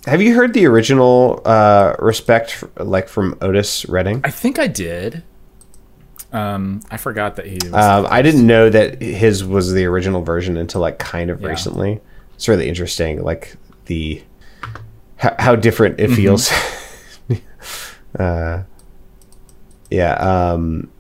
[0.07, 4.21] have you heard the original uh, "Respect" like from Otis Redding?
[4.25, 5.23] I think I did.
[6.33, 7.73] Um, I forgot that he was.
[7.75, 11.49] Um, I didn't know that his was the original version until like kind of Yeah.
[11.49, 12.01] recently.
[12.35, 14.23] It's really interesting, like the
[15.17, 16.13] how, how different Mm-hmm.
[16.13, 16.53] it feels.
[18.19, 18.63] uh,
[19.91, 20.91] yeah, um,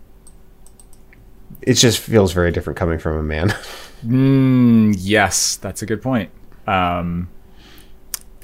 [1.63, 3.53] it just feels very different coming from a man.
[4.05, 6.29] Mm, yes, that's a good point.
[6.67, 7.29] Um,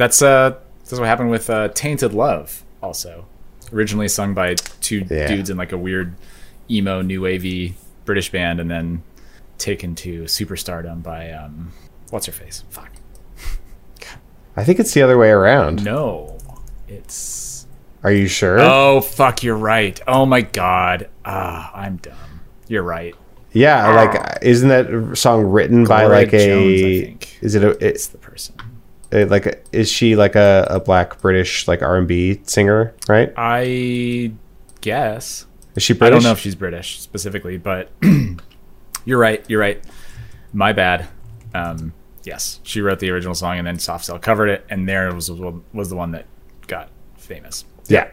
[0.00, 3.26] that's uh, that's what happened with uh, "Tainted Love." Also,
[3.72, 5.26] originally sung by two Yeah.
[5.28, 6.14] dudes in like a weird
[6.70, 7.74] emo new wavy
[8.06, 9.02] British band, and then
[9.58, 11.72] taken to superstardom by um,
[12.08, 12.64] what's her face?
[12.70, 12.90] Fuck.
[14.56, 15.84] I think it's the other way around.
[15.84, 16.38] No,
[16.88, 17.66] it's
[18.02, 18.58] Are you sure?
[18.58, 19.42] oh fuck.
[19.42, 20.00] You're right.
[20.08, 21.08] Oh my god.
[21.24, 22.16] Ah, I'm dumb.
[22.68, 23.14] You're right.
[23.52, 26.46] yeah, like isn't that song written by like a?
[26.46, 27.38] Jones, I think.
[27.42, 27.70] Is it a?
[27.86, 28.54] It's the person.
[29.12, 32.94] It like is she like a, a black British like R and B singer?
[33.08, 33.32] Right?
[33.36, 34.32] I
[34.80, 35.46] guess.
[35.76, 36.12] Is she British?
[36.12, 37.90] I don't know if she's British specifically, but
[39.04, 39.44] you're right.
[39.48, 39.82] You're right.
[40.52, 41.08] My bad.
[41.54, 41.92] Um,
[42.24, 45.30] yes, she wrote the original song, and then Soft Cell covered it, and there was
[45.30, 46.26] was the one that
[46.66, 47.64] got famous.
[47.88, 48.10] Yeah.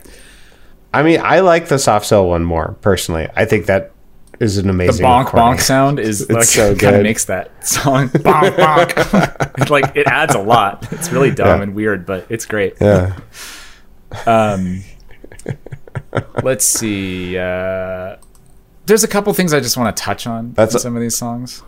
[0.94, 3.28] I mean, I like the soft cell one more personally.
[3.36, 3.92] I think that
[4.40, 5.02] is an amazing.
[5.04, 5.58] The bonk recording.
[5.58, 9.70] bonk sound is like so kind of makes that song bonk bonk.
[9.70, 10.88] Like it adds a lot.
[10.92, 11.64] It's really dumb Yeah.
[11.64, 12.76] and weird, but it's great.
[12.82, 13.18] Yeah.
[14.26, 14.84] Um,
[16.44, 17.38] let's see.
[17.38, 18.18] Uh,
[18.86, 21.16] there's a couple things I just want to touch on That's a- some of these
[21.18, 21.64] songs.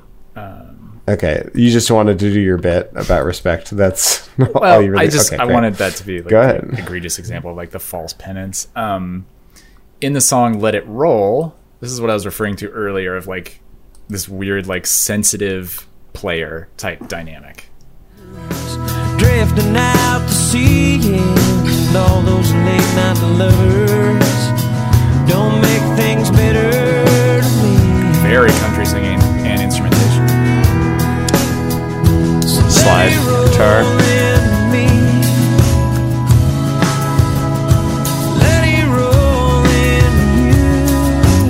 [1.08, 1.50] Okay.
[1.56, 3.72] You just wanted to do your bit about respect.
[3.72, 5.08] That's all Well, you really.
[5.08, 5.54] I just okay, I great.
[5.56, 6.80] wanted that to be like Go an ahead.
[6.80, 8.68] egregious example of like the false penance.
[8.76, 9.26] Um,
[10.02, 13.28] in the song "Let It Roll," this is what I was referring to earlier of
[13.28, 13.62] like
[14.08, 17.70] this weird like sensitive player type dynamic.
[19.18, 24.30] drifting out to sea and all those late night lovers
[25.30, 27.42] don't make things better.
[28.22, 30.28] Very country singing and instrumentation.
[32.70, 33.12] Slide
[33.52, 34.19] guitar.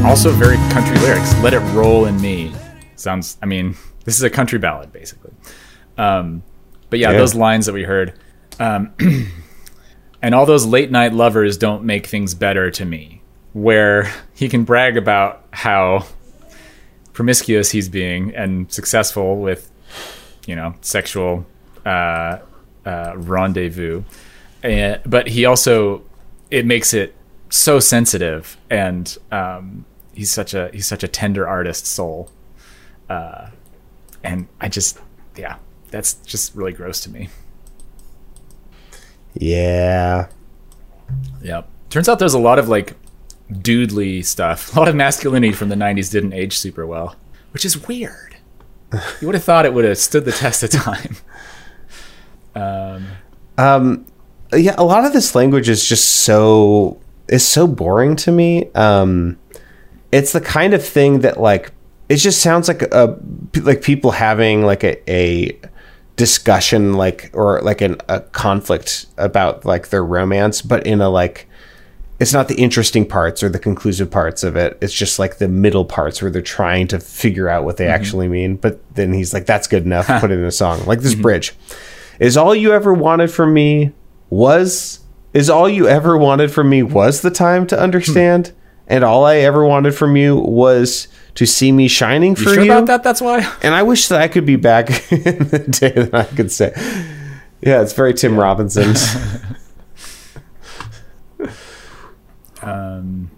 [0.10, 1.40] Also, very country lyrics.
[1.44, 2.52] Let it roll in me.
[2.96, 3.38] Sounds.
[3.44, 5.32] I mean, this is a country ballad basically.
[6.00, 6.42] Um,
[6.90, 7.20] but yeah, Yeah.
[7.20, 8.14] those lines that we heard.
[8.60, 8.92] Um,
[10.24, 13.22] and all those late night lovers don't make things better to me.
[13.54, 16.08] Where he can brag about how
[17.14, 19.70] promiscuous he's being and successful with,
[20.48, 21.46] you know, sexual
[21.86, 22.40] uh,
[22.84, 24.02] uh, rendezvous.
[24.64, 26.02] And, but he also,
[26.50, 27.16] it makes it
[27.52, 29.86] so sensitive, and um,
[30.20, 32.30] he's such a he's such a tender artist soul.
[33.10, 33.50] Uh,
[34.22, 35.00] and I just,
[35.38, 35.56] yeah,
[35.92, 37.30] that's just really gross to me.
[39.34, 40.28] Yeah.
[41.42, 41.70] Yep.
[41.90, 42.96] Turns out there's a lot of like
[43.50, 44.76] dudely stuff.
[44.76, 47.16] A lot of masculinity from the 90s didn't age super well,
[47.52, 48.36] which is weird.
[49.22, 51.16] You would have thought it would have stood the test of time.
[52.56, 53.08] Um,
[53.58, 54.06] Um,
[54.52, 57.00] yeah, a lot of this language is just so
[57.30, 58.70] is so boring to me.
[58.74, 59.38] Um,
[60.12, 61.72] it's the kind of thing that like
[62.08, 63.18] it just sounds like a
[63.62, 65.60] like people having like a, a
[66.16, 71.48] discussion like or like an, a conflict about like their romance but in a like
[72.20, 74.78] it's not the interesting parts or the conclusive parts of it.
[74.82, 77.94] It's just like the middle parts where they're trying to figure out what they mm-hmm.
[77.94, 80.86] actually mean but then he's like that's good enough put it in a song.
[80.86, 81.22] Like this mm-hmm.
[81.22, 81.54] bridge.
[82.20, 83.94] Is all you ever wanted from me
[84.30, 85.00] was
[85.34, 87.84] is all you ever wanted from me was the time to hmm.
[87.84, 88.52] understand
[88.90, 92.72] and all i ever wanted from you was to see me shining for You you,
[92.72, 93.04] about that?
[93.04, 93.50] That's why.
[93.62, 96.74] and i wish that i could be back in the day that i could say
[97.62, 98.96] yeah it's very tim robinson
[102.62, 103.32] Um,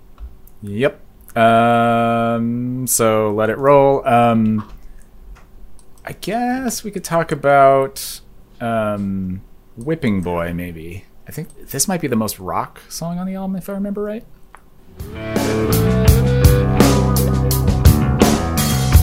[0.63, 0.99] yep.
[1.37, 4.05] Um, so let it roll.
[4.07, 4.67] Um,
[6.03, 8.21] I guess we could talk about
[8.59, 9.41] um,
[9.77, 11.05] Whipping Boy, maybe.
[11.27, 14.01] I think this might be the most rock song on the album, if I remember
[14.01, 14.25] right.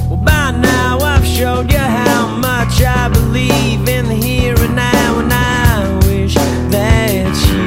[0.09, 5.19] Well, by now I've showed you how much I believe in the here and now,
[5.21, 7.63] and I wish that you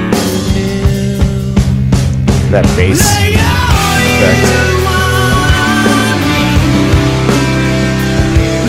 [0.53, 1.17] knew.
[2.51, 4.43] that bass Lay all you Effect.
[4.91, 6.41] on me.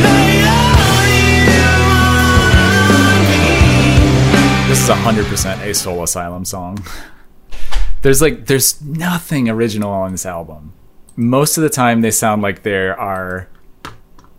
[0.04, 1.50] Lay all you
[1.98, 4.68] on me.
[4.68, 6.78] This is hundred percent a Soul Asylum song.
[8.02, 10.72] There's like there's nothing original on this album.
[11.16, 13.48] Most of the time, they sound like they are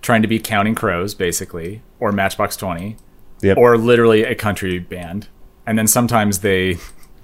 [0.02, 2.98] trying to be Counting Crows, basically, or Matchbox Twenty,
[3.42, 3.58] Yep.
[3.58, 5.28] or literally a country band.
[5.66, 6.78] And then sometimes they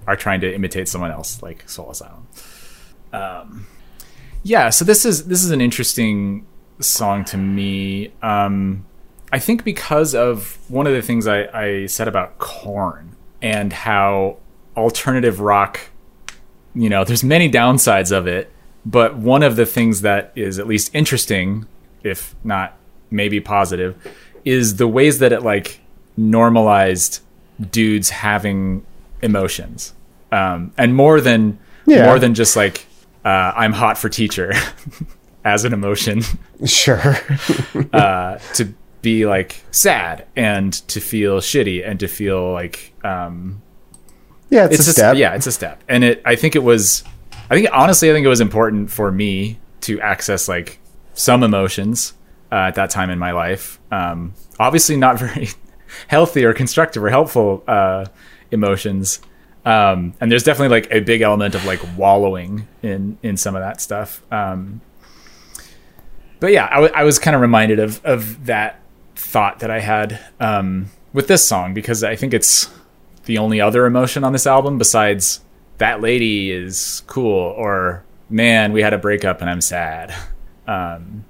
[0.07, 2.27] are trying to imitate someone else, like Soul Asylum.
[3.11, 3.67] Um,
[4.43, 6.45] yeah, so this is this is an interesting
[6.79, 8.13] song to me.
[8.21, 8.85] Um,
[9.31, 14.37] I think because of one of the things I, I said about Korn and how
[14.77, 15.79] alternative rock,
[16.75, 18.51] you know, there's many downsides of it,
[18.85, 21.65] but one of the things that is at least interesting,
[22.03, 22.77] if not
[23.11, 23.95] maybe positive,
[24.45, 25.79] is the ways that it like
[26.17, 27.21] normalized
[27.71, 28.85] dudes having
[29.21, 29.93] emotions,
[30.31, 32.05] um, and more than Yeah.
[32.05, 32.85] more than just like
[33.25, 34.53] uh, I'm hot for teacher
[35.43, 36.21] as an emotion.
[36.65, 37.17] Sure.
[37.93, 43.61] Uh, to be like sad and to feel shitty and to feel like um,
[44.49, 45.83] yeah it's, it's a step yeah, it's a step.
[45.87, 47.03] And it, I think it was,
[47.49, 50.79] I think honestly, I think it was important for me to access like
[51.13, 52.13] some emotions
[52.51, 53.79] uh, at that time in my life.
[53.91, 55.49] Um, obviously, not very
[56.07, 58.05] healthy or constructive or helpful uh,
[58.51, 59.19] emotions.
[59.65, 63.61] Um, and there's definitely like a big element of like wallowing in in some of
[63.61, 64.23] that stuff.
[64.31, 64.81] Um,
[66.39, 68.79] but yeah, I, w- I was kind of reminded of of that
[69.15, 72.69] thought that I had um, with this song because I think it's
[73.29, 75.41] the only other emotion on this album besides
[75.77, 80.13] that lady is cool or man we had a breakup and I'm sad.
[80.67, 81.25] Um,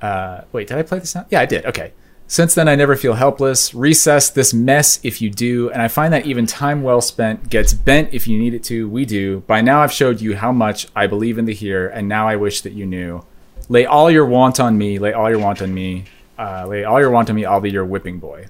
[0.00, 1.26] uh, wait, did I play this now?
[1.28, 1.66] Yeah, I did.
[1.66, 1.92] Okay.
[2.28, 3.74] Since then, I never feel helpless.
[3.74, 7.74] Recess this mess if you do, and I find that even time well spent gets
[7.74, 8.88] bent if you need it to.
[8.88, 9.40] We do.
[9.48, 12.36] By now, I've showed you how much I believe in the here, and now I
[12.36, 13.24] wish that you knew.
[13.68, 15.00] Lay all your want on me.
[15.00, 16.04] Lay all your want on me.
[16.38, 17.44] Uh, lay all your want on me.
[17.44, 18.46] I'll be your whipping boy.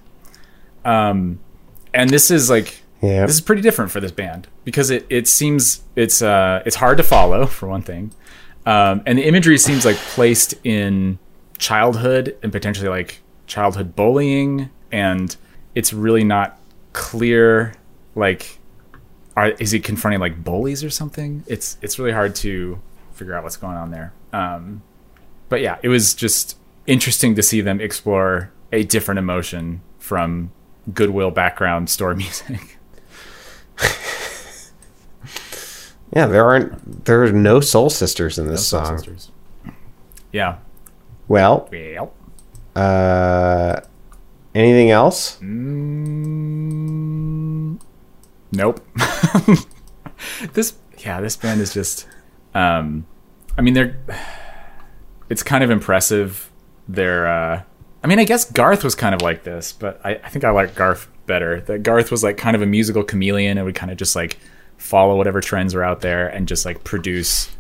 [0.85, 1.41] Um,
[1.99, 3.27] and this is like Yeah.
[3.27, 6.97] this is pretty different for this band because it, it seems it's uh it's hard
[6.99, 8.13] to follow for one thing,
[8.65, 11.19] um, and the imagery seems like placed in
[11.59, 15.37] childhood and potentially like childhood bullying, and
[15.75, 16.59] it's really not
[16.93, 17.75] clear
[18.15, 18.59] like
[19.37, 21.45] are is he confronting like bullies or something?
[21.47, 22.81] It's it's really hard to
[23.13, 24.13] figure out what's going on there.
[24.33, 24.83] Um,
[25.49, 30.51] but yeah, it was just interesting to see them explore a different emotion from
[30.95, 32.79] goodwill background store music.
[36.15, 39.31] yeah there aren't there are no soul sisters in this Soul song Sisters.
[40.33, 40.59] Yeah.
[41.29, 42.13] well Well.
[42.75, 43.81] uh
[44.55, 46.59] anything else Mm,
[48.53, 48.81] nope.
[50.55, 50.75] this
[51.05, 52.09] yeah, this band is just
[52.55, 53.07] um
[53.57, 54.01] I mean they're
[55.29, 56.51] it's kind of impressive.
[56.89, 57.63] They're uh
[58.09, 60.75] mean I guess Garth was kind of like this, but I, I think I like
[60.75, 61.61] Garth better.
[61.63, 64.39] That Garth was like kind of a musical chameleon and would kind of just like
[64.77, 67.51] follow whatever trends are out there and just like produce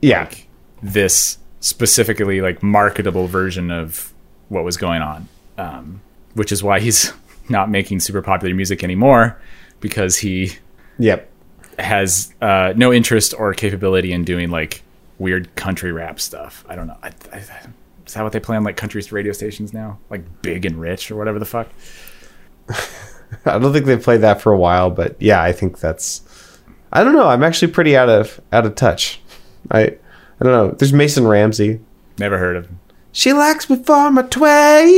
[0.00, 0.24] yeah.
[0.24, 0.48] like
[0.82, 4.12] this specifically like marketable version of
[4.48, 5.28] what was going on.
[5.58, 6.00] Um,
[6.34, 7.12] which is why he's
[7.48, 9.38] not making super popular music anymore
[9.80, 10.52] because he
[10.98, 11.30] yep.
[11.78, 14.82] has uh, no interest or capability in doing like
[15.18, 16.64] weird country rap stuff.
[16.68, 16.96] I don't know.
[17.02, 17.42] I, I,
[18.06, 21.10] is that what they play on like country radio stations now like big and rich
[21.10, 21.68] or whatever the fuck
[23.46, 26.22] i don't think they played that for a while but yeah i think that's
[26.92, 29.20] i don't know i'm actually pretty out of out of touch
[29.70, 29.96] i
[30.40, 30.74] I don't know.
[30.76, 31.78] There's Mason Ramsey.
[32.18, 32.66] Never heard of.
[32.66, 32.80] Him.
[33.12, 34.88] She likes me for my twang.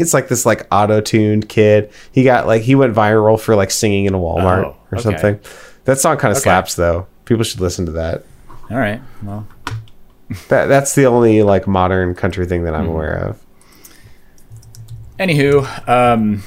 [0.00, 1.90] It's like this like auto-tuned kid.
[2.10, 5.02] He got like he went viral for like singing in a Walmart Oh, or okay.
[5.02, 5.40] something.
[5.84, 6.44] That song kind of Okay.
[6.44, 7.06] slaps though.
[7.26, 8.24] People should listen to that.
[8.70, 9.02] All right.
[9.22, 9.46] Well,
[10.48, 12.90] That that's the only like modern country thing that I'm Hmm.
[12.92, 13.40] aware of.
[15.18, 16.42] anywho, um,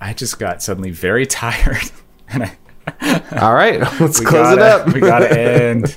[0.00, 1.90] I just got suddenly very tired,
[2.28, 2.56] and I
[3.40, 4.94] All right, let's close it gotta- up.
[4.94, 5.94] we gotta end.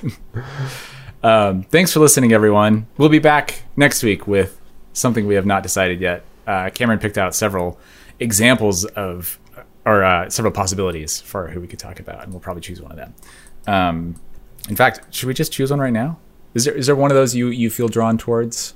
[1.22, 2.86] um, thanks for listening, everyone.
[2.98, 4.60] We'll be back next week with
[4.92, 6.22] something we have not decided yet.
[6.46, 7.78] Uh, Cameron picked out several
[8.20, 9.38] examples of,
[9.86, 12.90] or uh, several possibilities for who we could talk about, and we'll probably choose one
[12.90, 13.14] of them.
[13.66, 14.16] Um,
[14.68, 16.18] in fact, should we just choose one right now?
[16.54, 18.74] Is there is there one of those you you feel drawn towards?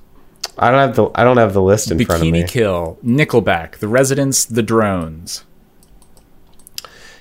[0.59, 2.43] I don't have the I don't have the list in front of me.
[2.43, 5.45] Bikini Kill, Nickelback, The Residents, The Drones.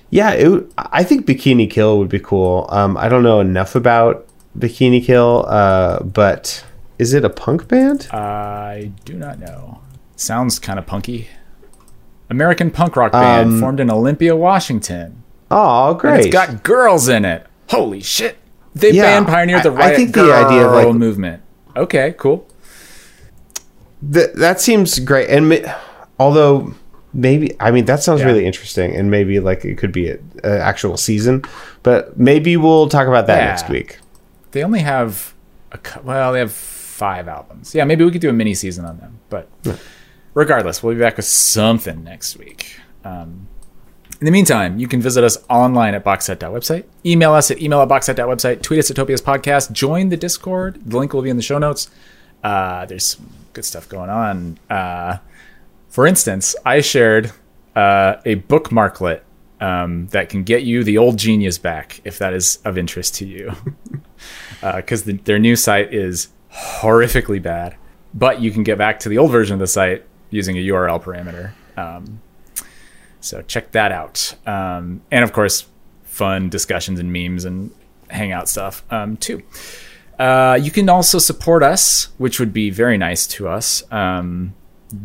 [0.09, 2.67] Yeah, it, I think Bikini Kill would be cool.
[2.69, 4.25] Um, I don't know enough about
[4.57, 6.63] Bikini Kill, uh, but
[6.99, 8.07] is it a punk band?
[8.11, 9.81] I do not know.
[10.15, 11.27] Sounds kind of punky.
[12.29, 15.23] American punk rock band Um, formed in Olympia, Washington.
[15.51, 16.19] Oh, And great!
[16.27, 17.45] it's got girls in it.
[17.69, 18.37] Holy shit!
[18.75, 21.41] They Yeah, band pioneered the I- I think the idea of, like- movement.
[21.75, 22.47] Okay, cool.
[24.13, 25.29] Th- that seems great.
[25.29, 25.73] And ma-
[26.19, 26.73] although
[27.13, 28.27] maybe I mean that sounds Yeah.
[28.27, 31.43] really interesting, and maybe like it could be an actual season,
[31.83, 33.47] but maybe we'll talk about that Yeah.
[33.47, 33.99] next week.
[34.51, 35.33] They only have
[35.71, 37.73] a well, they have five albums.
[37.73, 39.19] Yeah, maybe we could do a mini season on them.
[39.29, 39.47] But
[40.33, 42.77] regardless, we'll be back with something next week.
[43.03, 43.47] Um,
[44.19, 47.89] in the meantime, you can visit us online at boxset.website, email us at email at
[47.89, 50.79] boxset.website, tweet us at Topia's podcast, join the Discord.
[50.85, 51.89] The link will be in the show notes.
[52.43, 53.17] Uh, there's
[53.53, 54.59] good stuff going on.
[54.69, 55.17] Uh,
[55.89, 57.31] for instance, I shared
[57.75, 59.21] uh, a bookmarklet
[59.59, 63.25] um, that can get you the old genius back if that is of interest to
[63.25, 63.53] you.
[64.61, 67.75] Because the their new site is horrifically bad,
[68.15, 71.03] but you can get back to the old version of the site using a URL
[71.03, 71.51] parameter.
[71.77, 72.21] Um,
[73.25, 74.35] so check that out.
[74.45, 75.65] Um, and of course,
[76.03, 77.71] fun discussions and memes and
[78.09, 79.43] hangout stuff um, too.
[80.17, 83.83] Uh, you can also support us, which would be very nice to us.
[83.91, 84.53] Um,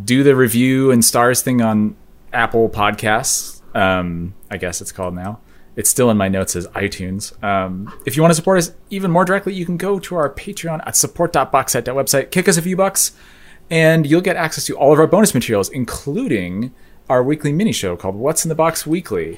[0.05, 1.97] do the review and stars thing on
[2.33, 3.61] Apple Podcasts.
[3.75, 5.41] Um, I guess it's called now.
[5.77, 7.43] It's still in my notes as iTunes.
[7.43, 10.29] Um, if you want to support us even more directly, you can go to our
[10.29, 13.13] Patreon at support.boxset.website, kick us a few bucks,
[13.71, 16.75] and you'll get access to all of our bonus materials, including
[17.11, 19.37] our weekly mini show called What's in the Box Weekly.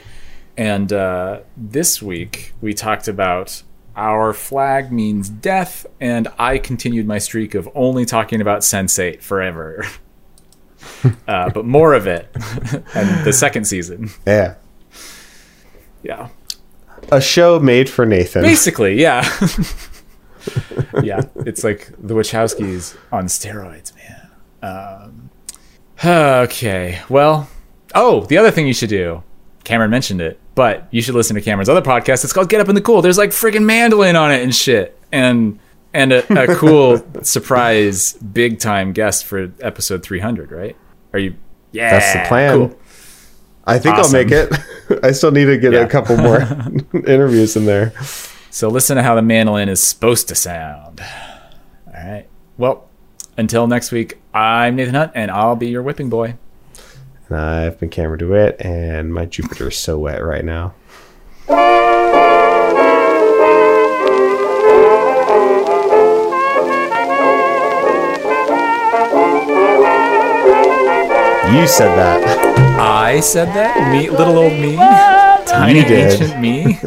[0.59, 3.63] And uh, this week we talked about
[3.97, 9.87] our flag means death, and I continued my streak of only talking about Sense8 forever.
[11.27, 12.29] uh, but more of it,
[12.95, 14.11] and the second season.
[14.27, 14.57] Yeah,
[16.03, 16.29] Yeah,
[17.11, 18.43] a show made for Nathan.
[18.43, 19.23] basically, yeah,
[21.03, 21.23] yeah.
[21.37, 24.31] It's like the Wachowskis on steroids, man.
[24.63, 25.31] Um,
[26.05, 27.49] okay, well,
[27.95, 29.23] oh, the other thing you should do.
[29.65, 32.25] Cameron mentioned it, but you should listen to Cameron's other podcast.
[32.25, 33.01] It's called Get Up in the Cool.
[33.03, 35.59] There's like freaking mandolin on it and shit, and
[35.95, 40.51] and a, a cool surprise big time guest for episode 300.
[40.51, 40.77] Right?
[41.13, 41.37] Are you?
[41.71, 42.57] Yeah, That's the plan.
[42.59, 42.79] Cool.
[43.65, 44.17] I think Awesome.
[44.17, 44.53] I'll make it.
[45.05, 45.81] I still need to get Yeah.
[45.81, 46.41] a couple more
[47.07, 47.93] interviews in there.
[48.51, 51.01] So listen to how the mandolin is supposed to sound.
[51.87, 52.27] All right.
[52.59, 52.89] Well,
[53.39, 56.35] until next week, I'm Nathan Hunt, and I'll be your whipping boy.
[57.33, 60.75] And I've been Cameron DeWitt, and my Jupiter is so wet right now.
[71.49, 72.23] You said that.
[72.79, 73.91] I said that?
[73.91, 74.77] Me, little old me?
[75.47, 76.21] Tiny You did.
[76.21, 76.79] ancient me?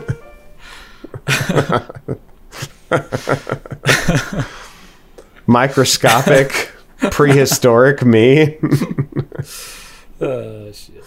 [5.47, 6.71] Microscopic,
[7.09, 8.59] prehistoric me.
[10.21, 11.03] Oh, shit.